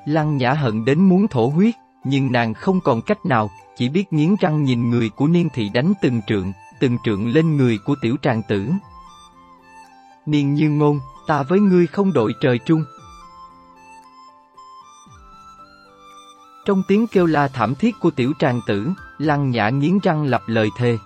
Lăng 0.07 0.37
nhã 0.37 0.53
hận 0.53 0.85
đến 0.85 1.01
muốn 1.01 1.29
thổ 1.29 1.47
huyết, 1.47 1.75
nhưng 2.09 2.33
nàng 2.33 2.55
không 2.55 2.81
còn 2.81 3.03
cách 3.03 3.27
nào, 3.27 3.51
chỉ 3.77 3.89
biết 3.89 4.13
nghiến 4.13 4.35
răng 4.41 4.65
nhìn 4.65 4.91
người 4.91 5.11
của 5.11 5.27
niên 5.27 5.49
thị 5.55 5.69
đánh 5.69 5.93
từng 6.03 6.21
trượng, 6.27 6.53
từng 6.81 6.99
trượng 7.05 7.29
lên 7.29 7.57
người 7.57 7.79
của 7.85 7.95
tiểu 8.03 8.17
tràng 8.23 8.43
tử. 8.49 8.71
Niên 10.27 10.55
như 10.55 10.71
ngôn, 10.71 11.01
ta 11.27 11.43
với 11.43 11.61
ngươi 11.61 11.87
không 11.87 12.13
đội 12.13 12.33
trời 12.41 12.59
chung. 12.67 12.85
Trong 16.67 16.83
tiếng 16.89 17.07
kêu 17.07 17.27
la 17.27 17.49
thảm 17.49 17.75
thiết 17.75 17.95
của 18.01 18.11
tiểu 18.11 18.33
tràng 18.39 18.61
tử, 18.67 18.89
lăng 19.19 19.51
nhã 19.51 19.69
nghiến 19.69 19.99
răng 20.03 20.25
lập 20.25 20.43
lời 20.47 20.69
thề. 20.79 20.99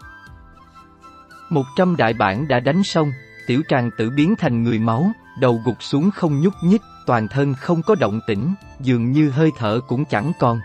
Một 1.50 1.64
trăm 1.76 1.96
đại 1.96 2.12
bản 2.14 2.48
đã 2.48 2.60
đánh 2.60 2.82
xong, 2.82 3.12
tiểu 3.46 3.62
tràng 3.68 3.90
tử 3.98 4.10
biến 4.16 4.34
thành 4.38 4.62
người 4.62 4.78
máu, 4.78 5.12
đầu 5.40 5.60
gục 5.64 5.82
xuống 5.82 6.10
không 6.10 6.40
nhúc 6.40 6.54
nhích, 6.64 6.82
toàn 7.06 7.28
thân 7.28 7.54
không 7.54 7.82
có 7.82 7.94
động 7.94 8.20
tĩnh, 8.26 8.54
dường 8.80 9.12
như 9.12 9.30
hơi 9.30 9.50
thở 9.58 9.80
cũng 9.88 10.04
chẳng 10.04 10.32
còn. 10.38 10.60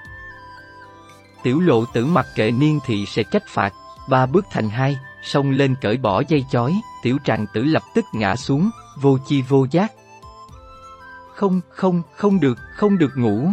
Tiểu 1.48 1.60
lộ 1.60 1.86
tử 1.86 2.06
mặc 2.06 2.26
kệ 2.36 2.52
niên 2.52 2.80
thị 2.86 3.06
sẽ 3.06 3.24
trách 3.24 3.48
phạt, 3.48 3.74
ba 4.10 4.26
bước 4.26 4.46
thành 4.52 4.70
hai, 4.70 4.98
xông 5.24 5.52
lên 5.52 5.76
cởi 5.82 5.98
bỏ 5.98 6.24
dây 6.28 6.46
chói, 6.52 6.82
tiểu 7.04 7.18
tràng 7.24 7.46
tử 7.54 7.64
lập 7.64 7.84
tức 7.96 8.06
ngã 8.14 8.36
xuống, 8.36 8.70
vô 9.02 9.18
chi 9.28 9.42
vô 9.42 9.66
giác. 9.72 9.92
Không, 11.36 11.62
không, 11.70 12.02
không 12.16 12.40
được, 12.40 12.58
không 12.76 12.98
được 12.98 13.12
ngủ. 13.18 13.50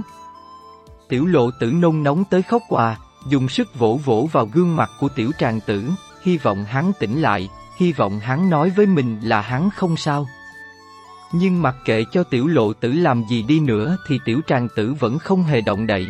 Tiểu 1.09 1.27
lộ 1.27 1.51
tử 1.61 1.73
nôn 1.73 2.03
nóng 2.03 2.25
tới 2.25 2.43
khóc 2.43 2.63
quà, 2.69 2.99
dùng 3.29 3.49
sức 3.49 3.79
vỗ 3.79 4.01
vỗ 4.05 4.29
vào 4.33 4.49
gương 4.53 4.77
mặt 4.77 4.91
của 5.01 5.09
tiểu 5.09 5.31
tràng 5.39 5.61
tử, 5.61 5.91
hy 6.23 6.39
vọng 6.39 6.65
hắn 6.65 6.93
tỉnh 7.01 7.21
lại, 7.21 7.49
hy 7.79 7.93
vọng 7.93 8.21
hắn 8.21 8.51
nói 8.51 8.71
với 8.71 8.87
mình 8.87 9.21
là 9.23 9.41
hắn 9.41 9.71
không 9.77 9.97
sao. 9.97 10.27
Nhưng 11.33 11.63
mặc 11.63 11.77
kệ 11.85 12.05
cho 12.13 12.23
tiểu 12.25 12.47
lộ 12.47 12.73
tử 12.73 12.93
làm 12.93 13.25
gì 13.31 13.43
đi 13.43 13.61
nữa 13.61 13.97
thì 14.09 14.19
tiểu 14.25 14.41
tràng 14.47 14.69
tử 14.77 14.95
vẫn 15.01 15.19
không 15.19 15.43
hề 15.43 15.61
động 15.61 15.87
đậy. 15.87 16.07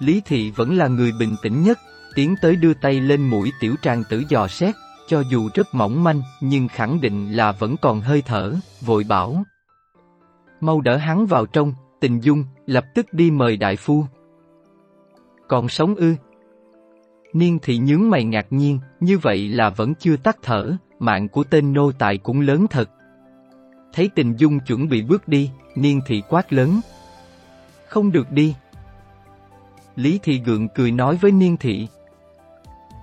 Lý 0.00 0.22
thị 0.24 0.50
vẫn 0.50 0.76
là 0.76 0.88
người 0.88 1.12
bình 1.18 1.36
tĩnh 1.42 1.62
nhất, 1.62 1.78
tiến 2.14 2.34
tới 2.42 2.56
đưa 2.56 2.74
tay 2.74 3.00
lên 3.00 3.28
mũi 3.28 3.52
tiểu 3.60 3.74
tràng 3.82 4.02
tử 4.10 4.22
dò 4.28 4.48
xét, 4.48 4.74
cho 5.08 5.22
dù 5.30 5.48
rất 5.54 5.74
mỏng 5.74 6.04
manh 6.04 6.22
nhưng 6.40 6.68
khẳng 6.68 7.00
định 7.00 7.32
là 7.32 7.52
vẫn 7.52 7.76
còn 7.82 8.00
hơi 8.00 8.22
thở, 8.26 8.54
vội 8.80 9.04
bảo. 9.08 9.44
Mau 10.60 10.80
đỡ 10.80 10.96
hắn 10.96 11.26
vào 11.26 11.46
trong, 11.46 11.74
tình 12.00 12.20
dung, 12.20 12.44
lập 12.66 12.84
tức 12.94 13.06
đi 13.12 13.30
mời 13.30 13.56
đại 13.56 13.76
phu. 13.76 14.04
Còn 15.48 15.68
sống 15.68 15.94
ư? 15.94 16.14
Niên 17.32 17.58
thị 17.62 17.78
nhướng 17.78 18.10
mày 18.10 18.24
ngạc 18.24 18.46
nhiên, 18.50 18.78
như 19.00 19.18
vậy 19.18 19.48
là 19.48 19.70
vẫn 19.70 19.94
chưa 19.94 20.16
tắt 20.16 20.36
thở, 20.42 20.76
mạng 20.98 21.28
của 21.28 21.44
tên 21.44 21.72
nô 21.72 21.92
tài 21.92 22.18
cũng 22.18 22.40
lớn 22.40 22.66
thật. 22.70 22.90
Thấy 23.92 24.10
tình 24.14 24.34
dung 24.36 24.60
chuẩn 24.60 24.88
bị 24.88 25.02
bước 25.02 25.28
đi, 25.28 25.50
niên 25.74 26.00
thị 26.06 26.22
quát 26.28 26.52
lớn. 26.52 26.80
Không 27.88 28.12
được 28.12 28.30
đi. 28.30 28.54
Lý 29.96 30.18
thị 30.22 30.40
gượng 30.44 30.68
cười 30.68 30.90
nói 30.90 31.16
với 31.16 31.32
niên 31.32 31.56
thị. 31.56 31.88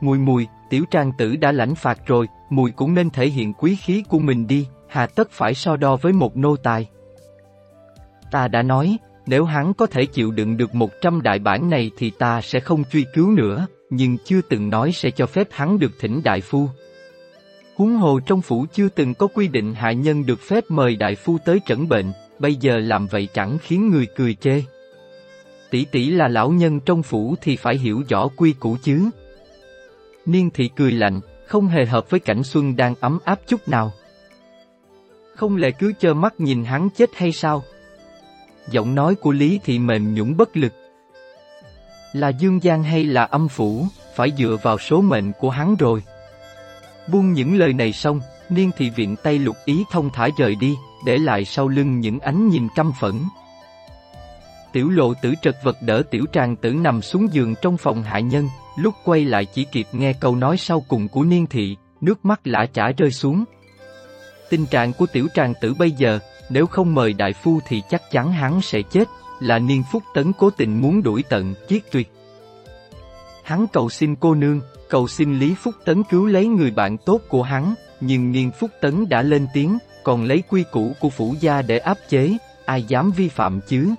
Mùi 0.02 0.18
mùi, 0.18 0.48
tiểu 0.70 0.86
trang 0.92 1.12
tử 1.18 1.36
đã 1.36 1.52
lãnh 1.52 1.76
phạt 1.76 2.00
rồi, 2.06 2.28
mùi 2.50 2.72
cũng 2.72 2.94
nên 2.94 3.10
thể 3.10 3.28
hiện 3.28 3.54
quý 3.54 3.76
khí 3.76 4.04
của 4.10 4.20
mình 4.20 4.48
đi, 4.48 4.68
hà 4.88 5.08
tất 5.08 5.32
phải 5.32 5.54
so 5.54 5.78
đo 5.78 5.96
với 5.96 6.14
một 6.14 6.38
nô 6.38 6.56
tài. 6.56 6.88
Ta 8.32 8.48
đã 8.48 8.62
nói, 8.62 8.98
nếu 9.26 9.46
hắn 9.46 9.74
có 9.74 9.86
thể 9.86 10.06
chịu 10.06 10.32
đựng 10.32 10.58
được 10.58 10.76
100 10.76 11.22
đại 11.22 11.40
bản 11.40 11.70
này 11.70 11.92
thì 11.98 12.10
ta 12.10 12.42
sẽ 12.42 12.60
không 12.60 12.84
truy 12.84 13.06
cứu 13.14 13.32
nữa, 13.32 13.68
nhưng 13.90 14.18
chưa 14.26 14.42
từng 14.42 14.70
nói 14.70 14.92
sẽ 14.92 15.12
cho 15.12 15.26
phép 15.26 15.48
hắn 15.52 15.80
được 15.80 15.92
thỉnh 16.00 16.22
đại 16.24 16.42
phu. 16.42 16.70
Huống 17.76 17.96
hồ 17.96 18.20
trong 18.20 18.42
phủ 18.42 18.66
chưa 18.74 18.90
từng 18.90 19.14
có 19.14 19.28
quy 19.28 19.48
định 19.48 19.74
hạ 19.74 19.92
nhân 19.92 20.26
được 20.26 20.40
phép 20.40 20.64
mời 20.70 20.96
đại 20.96 21.16
phu 21.16 21.38
tới 21.46 21.60
trẩn 21.66 21.90
bệnh, 21.90 22.12
bây 22.40 22.56
giờ 22.56 22.78
làm 22.78 23.08
vậy 23.08 23.28
chẳng 23.34 23.58
khiến 23.62 23.90
người 23.90 24.08
cười 24.16 24.34
chê. 24.34 24.62
Tỷ 25.70 25.86
tỷ 25.86 26.10
là 26.10 26.28
lão 26.28 26.50
nhân 26.50 26.80
trong 26.80 27.04
phủ 27.04 27.36
thì 27.42 27.56
phải 27.56 27.78
hiểu 27.78 28.04
rõ 28.10 28.28
quy 28.28 28.54
củ 28.54 28.78
chứ. 28.84 29.10
Niên 30.26 30.50
thị 30.50 30.70
cười 30.76 30.92
lạnh, 30.92 31.20
không 31.48 31.68
hề 31.68 31.86
hợp 31.86 32.10
với 32.10 32.20
cảnh 32.20 32.44
xuân 32.44 32.76
đang 32.76 32.96
ấm 33.00 33.20
áp 33.26 33.40
chút 33.48 33.68
nào. 33.68 33.92
Không 35.36 35.56
lẽ 35.56 35.72
cứ 35.72 35.94
chơ 36.00 36.14
mắt 36.14 36.40
nhìn 36.40 36.64
hắn 36.64 36.90
chết 36.90 37.10
hay 37.16 37.32
sao? 37.32 37.64
Giọng 38.72 38.96
nói 38.96 39.16
của 39.16 39.32
Lý 39.32 39.60
thị 39.64 39.80
mềm 39.80 40.14
nhũng 40.14 40.38
bất 40.38 40.58
lực. 40.58 40.74
Là 42.14 42.30
dương 42.30 42.64
gian 42.64 42.84
hay 42.84 43.04
là 43.04 43.24
âm 43.24 43.48
phủ, 43.48 43.86
phải 44.16 44.32
dựa 44.38 44.58
vào 44.64 44.78
số 44.78 45.02
mệnh 45.02 45.32
của 45.40 45.50
hắn 45.50 45.76
rồi. 45.76 46.04
Buông 47.08 47.34
những 47.34 47.58
lời 47.58 47.74
này 47.74 47.94
xong, 47.94 48.22
niên 48.50 48.72
thị 48.78 48.90
viện 48.90 49.16
tay 49.24 49.40
lục 49.40 49.56
ý 49.66 49.84
thông 49.92 50.10
thả 50.14 50.30
rời 50.38 50.56
đi, 50.56 50.76
để 51.06 51.18
lại 51.18 51.46
sau 51.46 51.68
lưng 51.68 52.00
những 52.00 52.20
ánh 52.20 52.50
nhìn 52.50 52.68
căm 52.76 52.92
phẫn. 53.00 53.14
Tiểu 54.74 54.90
lộ 54.90 55.14
tử 55.14 55.34
trật 55.42 55.56
vật 55.64 55.78
đỡ 55.82 56.04
tiểu 56.12 56.26
tràng 56.34 56.56
tử 56.56 56.74
nằm 56.74 57.02
xuống 57.02 57.28
giường 57.34 57.56
trong 57.62 57.78
phòng 57.78 58.04
hạ 58.04 58.20
nhân, 58.20 58.50
lúc 58.78 58.94
quay 59.06 59.26
lại 59.26 59.46
chỉ 59.46 59.66
kịp 59.72 59.88
nghe 59.92 60.14
câu 60.14 60.36
nói 60.36 60.58
sau 60.58 60.84
cùng 60.88 61.08
của 61.08 61.24
niên 61.24 61.48
thị, 61.48 61.78
nước 62.02 62.26
mắt 62.26 62.40
lã 62.44 62.66
chả 62.74 62.92
rơi 62.98 63.12
xuống. 63.12 63.44
Tình 64.50 64.66
trạng 64.66 64.94
của 64.94 65.06
tiểu 65.14 65.28
tràng 65.34 65.54
tử 65.62 65.74
bây 65.74 65.92
giờ, 65.92 66.20
nếu 66.50 66.66
không 66.68 66.96
mời 66.96 67.14
đại 67.14 67.34
phu 67.34 67.60
thì 67.68 67.82
chắc 67.90 68.12
chắn 68.12 68.32
hắn 68.32 68.62
sẽ 68.62 68.82
chết, 68.82 69.08
là 69.40 69.60
niên 69.60 69.84
phúc 69.92 70.04
tấn 70.14 70.34
cố 70.34 70.50
tình 70.50 70.82
muốn 70.82 71.04
đuổi 71.04 71.24
tận, 71.30 71.54
chiết 71.70 71.92
tuyệt. 71.92 72.12
Hắn 73.44 73.68
cầu 73.74 73.90
xin 73.90 74.16
cô 74.16 74.36
nương, 74.36 74.62
cầu 74.90 75.08
xin 75.08 75.40
Lý 75.40 75.56
Phúc 75.56 75.76
Tấn 75.86 76.04
cứu 76.04 76.26
lấy 76.26 76.48
người 76.48 76.72
bạn 76.72 76.98
tốt 76.98 77.22
của 77.28 77.44
hắn, 77.44 77.74
nhưng 78.02 78.32
Niên 78.32 78.52
Phúc 78.60 78.72
Tấn 78.82 79.10
đã 79.10 79.22
lên 79.22 79.48
tiếng, 79.54 79.78
còn 80.04 80.24
lấy 80.24 80.44
quy 80.50 80.64
củ 80.72 80.92
của 81.00 81.10
phủ 81.10 81.36
gia 81.40 81.62
để 81.62 81.78
áp 81.78 81.98
chế, 82.10 82.38
ai 82.66 82.84
dám 82.84 83.12
vi 83.12 83.30
phạm 83.30 83.60
chứ? 83.68 83.94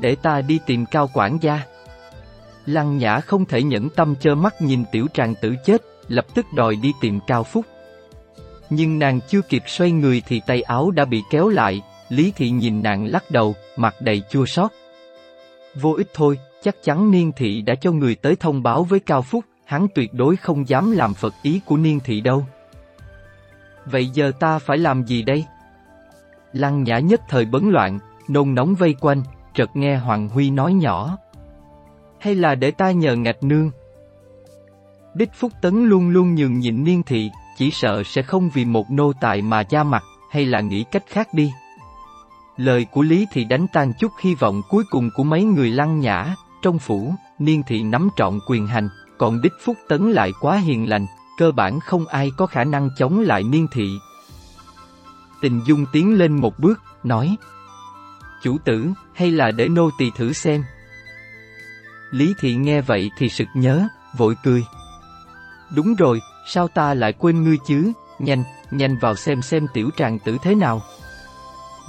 Để 0.00 0.14
ta 0.14 0.40
đi 0.40 0.60
tìm 0.66 0.86
cao 0.86 1.10
quản 1.14 1.38
gia. 1.40 1.60
Lăng 2.66 2.98
Nhã 2.98 3.20
không 3.20 3.44
thể 3.44 3.62
nhẫn 3.62 3.88
tâm 3.90 4.14
chơ 4.20 4.34
mắt 4.34 4.62
nhìn 4.62 4.84
tiểu 4.92 5.06
tràng 5.14 5.34
tử 5.34 5.54
chết, 5.64 5.82
lập 6.08 6.26
tức 6.34 6.46
đòi 6.54 6.76
đi 6.76 6.92
tìm 7.00 7.20
Cao 7.26 7.44
Phúc. 7.44 7.66
Nhưng 8.70 8.98
nàng 8.98 9.20
chưa 9.28 9.40
kịp 9.40 9.62
xoay 9.66 9.90
người 9.90 10.22
thì 10.26 10.40
tay 10.46 10.62
áo 10.62 10.90
đã 10.90 11.04
bị 11.04 11.22
kéo 11.30 11.48
lại, 11.48 11.82
Lý 12.08 12.32
Thị 12.36 12.50
nhìn 12.50 12.82
nàng 12.82 13.06
lắc 13.06 13.30
đầu, 13.30 13.54
mặt 13.76 13.94
đầy 14.00 14.22
chua 14.30 14.46
xót. 14.46 14.70
Vô 15.74 15.92
ích 15.92 16.08
thôi, 16.14 16.38
chắc 16.62 16.76
chắn 16.82 17.10
Niên 17.10 17.32
Thị 17.36 17.62
đã 17.62 17.74
cho 17.74 17.92
người 17.92 18.14
tới 18.14 18.36
thông 18.36 18.62
báo 18.62 18.84
với 18.84 19.00
Cao 19.00 19.22
Phúc, 19.22 19.44
hắn 19.64 19.86
tuyệt 19.94 20.14
đối 20.14 20.36
không 20.36 20.68
dám 20.68 20.90
làm 20.92 21.14
phật 21.14 21.34
ý 21.42 21.60
của 21.64 21.76
Niên 21.76 22.00
Thị 22.00 22.20
đâu. 22.20 22.46
Vậy 23.86 24.06
giờ 24.06 24.32
ta 24.40 24.58
phải 24.58 24.78
làm 24.78 25.04
gì 25.04 25.22
đây? 25.22 25.44
Lăng 26.52 26.84
nhã 26.84 26.98
nhất 26.98 27.20
thời 27.28 27.44
bấn 27.44 27.70
loạn, 27.70 27.98
nôn 28.28 28.54
nóng 28.54 28.74
vây 28.74 28.94
quanh, 29.00 29.22
chợt 29.56 29.76
nghe 29.76 29.96
Hoàng 29.96 30.28
Huy 30.28 30.50
nói 30.50 30.72
nhỏ. 30.72 31.16
Hay 32.20 32.34
là 32.34 32.54
để 32.54 32.70
ta 32.70 32.90
nhờ 32.90 33.16
ngạch 33.16 33.42
nương? 33.42 33.70
Đích 35.14 35.30
Phúc 35.34 35.52
Tấn 35.62 35.88
luôn 35.88 36.08
luôn 36.08 36.34
nhường 36.34 36.58
nhịn 36.58 36.84
niên 36.84 37.02
thị, 37.02 37.30
chỉ 37.58 37.70
sợ 37.70 38.02
sẽ 38.02 38.22
không 38.22 38.50
vì 38.54 38.64
một 38.64 38.90
nô 38.90 39.12
tài 39.20 39.42
mà 39.42 39.62
ra 39.70 39.82
mặt, 39.82 40.02
hay 40.30 40.46
là 40.46 40.60
nghĩ 40.60 40.84
cách 40.92 41.04
khác 41.06 41.28
đi. 41.34 41.52
Lời 42.56 42.86
của 42.92 43.02
Lý 43.02 43.26
thì 43.32 43.44
đánh 43.44 43.66
tan 43.72 43.92
chút 44.00 44.12
hy 44.20 44.34
vọng 44.34 44.62
cuối 44.68 44.84
cùng 44.90 45.10
của 45.14 45.24
mấy 45.24 45.44
người 45.44 45.70
lăng 45.70 46.00
nhã, 46.00 46.34
trong 46.62 46.78
phủ, 46.78 47.14
niên 47.38 47.62
thị 47.66 47.82
nắm 47.82 48.08
trọn 48.16 48.38
quyền 48.48 48.66
hành, 48.66 48.88
còn 49.18 49.40
Đích 49.40 49.52
Phúc 49.64 49.76
Tấn 49.88 50.12
lại 50.12 50.32
quá 50.40 50.56
hiền 50.56 50.88
lành, 50.88 51.06
cơ 51.38 51.52
bản 51.52 51.80
không 51.80 52.06
ai 52.06 52.30
có 52.36 52.46
khả 52.46 52.64
năng 52.64 52.90
chống 52.98 53.20
lại 53.20 53.42
niên 53.42 53.66
thị. 53.72 53.90
Tình 55.42 55.60
Dung 55.66 55.84
tiến 55.92 56.18
lên 56.18 56.36
một 56.36 56.58
bước, 56.58 56.82
nói 57.04 57.36
Chủ 58.46 58.58
tử, 58.64 58.88
hay 59.14 59.30
là 59.30 59.50
để 59.50 59.68
nô 59.68 59.90
tỳ 59.98 60.10
thử 60.16 60.32
xem? 60.32 60.64
Lý 62.10 62.34
Thị 62.40 62.54
nghe 62.54 62.80
vậy 62.80 63.10
thì 63.18 63.28
sực 63.28 63.48
nhớ, 63.54 63.88
vội 64.16 64.34
cười. 64.44 64.64
Đúng 65.74 65.94
rồi, 65.94 66.20
sao 66.46 66.68
ta 66.68 66.94
lại 66.94 67.12
quên 67.12 67.44
ngươi 67.44 67.56
chứ, 67.66 67.92
nhanh, 68.18 68.44
nhanh 68.70 68.98
vào 68.98 69.14
xem 69.14 69.42
xem 69.42 69.66
tiểu 69.74 69.90
tràng 69.96 70.18
tử 70.18 70.36
thế 70.42 70.54
nào. 70.54 70.82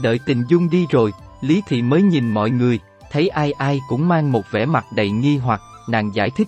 Đợi 0.02 0.20
tình 0.26 0.44
dung 0.48 0.70
đi 0.70 0.86
rồi, 0.90 1.12
Lý 1.42 1.62
Thị 1.68 1.82
mới 1.82 2.02
nhìn 2.02 2.34
mọi 2.34 2.50
người, 2.50 2.80
thấy 3.12 3.30
ai 3.30 3.52
ai 3.52 3.80
cũng 3.90 4.08
mang 4.08 4.32
một 4.32 4.52
vẻ 4.52 4.66
mặt 4.66 4.86
đầy 4.96 5.10
nghi 5.10 5.38
hoặc, 5.38 5.62
nàng 5.90 6.16
giải 6.16 6.30
thích. 6.30 6.48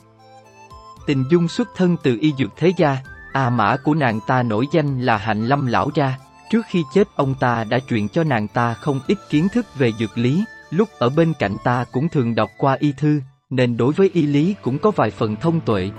Tình 1.08 1.24
dung 1.32 1.48
xuất 1.48 1.67
thân 1.76 1.98
từ 2.04 2.17
y 2.22 2.34
dược 2.38 2.50
thế 2.58 2.74
gia, 2.78 2.98
à 3.34 3.50
mã 3.50 3.78
của 3.84 3.93
nàng 3.93 4.19
ta 4.28 4.43
nổi 4.43 4.67
danh 4.72 5.02
là 5.02 5.17
hạnh 5.17 5.45
lâm 5.45 5.65
lão 5.65 5.89
gia. 5.95 6.13
Trước 6.49 6.65
khi 6.69 6.83
chết 6.93 7.07
ông 7.15 7.35
ta 7.39 7.63
đã 7.63 7.79
truyền 7.79 8.07
cho 8.09 8.23
nàng 8.23 8.47
ta 8.47 8.73
không 8.73 8.99
ít 9.07 9.17
kiến 9.29 9.47
thức 9.53 9.65
về 9.77 9.91
dược 9.99 10.17
lý, 10.17 10.43
lúc 10.69 10.89
ở 10.99 11.09
bên 11.09 11.33
cạnh 11.39 11.55
ta 11.63 11.85
cũng 11.91 12.09
thường 12.09 12.35
đọc 12.35 12.49
qua 12.57 12.77
y 12.79 12.91
thư, 12.91 13.21
nên 13.49 13.77
đối 13.77 13.93
với 13.93 14.09
y 14.13 14.21
lý 14.21 14.55
cũng 14.62 14.79
có 14.79 14.91
vài 14.91 15.12
phần 15.12 15.35
thông 15.35 15.59
tuệ. 15.62 15.89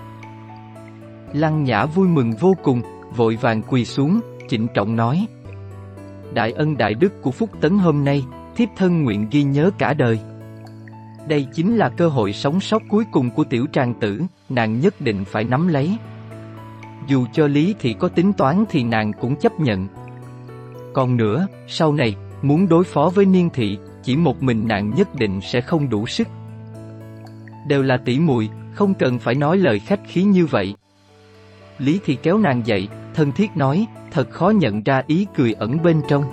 Lăng 1.33 1.65
Nhã 1.65 1.87
vui 1.87 2.09
mừng 2.09 2.33
vô 2.41 2.55
cùng, 2.63 2.83
vội 3.17 3.37
vàng 3.37 3.63
quỳ 3.63 3.85
xuống, 3.85 4.21
trịnh 4.49 4.67
trọng 4.75 4.97
nói. 4.97 5.27
Đại 6.35 6.53
ân 6.53 6.77
đại 6.77 6.95
đức 6.95 7.23
của 7.23 7.31
Phúc 7.31 7.51
Tấn 7.61 7.79
hôm 7.79 8.05
nay, 8.05 8.25
thiếp 8.57 8.69
thân 8.77 9.03
nguyện 9.03 9.29
ghi 9.31 9.43
nhớ 9.43 9.71
cả 9.79 9.95
đời. 9.95 10.21
Đây 11.29 11.47
chính 11.55 11.77
là 11.77 11.89
cơ 11.89 12.09
hội 12.09 12.33
sống 12.33 12.61
sót 12.61 12.83
cuối 12.89 13.05
cùng 13.13 13.31
của 13.31 13.45
tiểu 13.45 13.67
trang 13.67 13.95
tử, 14.01 14.23
nàng 14.49 14.81
nhất 14.81 15.01
định 15.01 15.25
phải 15.25 15.45
nắm 15.45 15.69
lấy. 15.69 15.97
Dù 17.07 17.27
cho 17.33 17.47
lý 17.47 17.75
thì 17.79 17.93
có 17.93 18.09
tính 18.09 18.33
toán 18.33 18.65
thì 18.69 18.85
nàng 18.85 19.13
cũng 19.21 19.37
chấp 19.37 19.61
nhận. 19.61 19.89
Còn 20.93 21.17
nữa, 21.17 21.47
sau 21.69 21.93
này, 21.93 22.17
muốn 22.43 22.69
đối 22.69 22.85
phó 22.85 23.11
với 23.15 23.25
niên 23.25 23.51
thị, 23.51 23.79
chỉ 24.03 24.17
một 24.17 24.43
mình 24.43 24.69
nàng 24.69 24.95
nhất 24.97 25.15
định 25.15 25.41
sẽ 25.41 25.61
không 25.61 25.91
đủ 25.91 26.07
sức. 26.07 26.29
Đều 27.69 27.83
là 27.83 27.97
tỷ 27.97 28.19
muội, 28.19 28.49
không 28.75 28.95
cần 28.95 29.19
phải 29.19 29.35
nói 29.35 29.59
lời 29.59 29.79
khách 29.79 30.01
khí 30.09 30.23
như 30.23 30.47
vậy. 30.47 30.75
Lý 31.79 32.01
thì 32.05 32.19
kéo 32.23 32.39
nàng 32.39 32.63
dậy, 32.67 32.89
thân 33.15 33.33
thiết 33.33 33.57
nói, 33.57 33.87
thật 34.11 34.31
khó 34.31 34.51
nhận 34.51 34.83
ra 34.83 35.03
ý 35.07 35.27
cười 35.37 35.53
ẩn 35.53 35.83
bên 35.83 36.01
trong. 36.09 36.25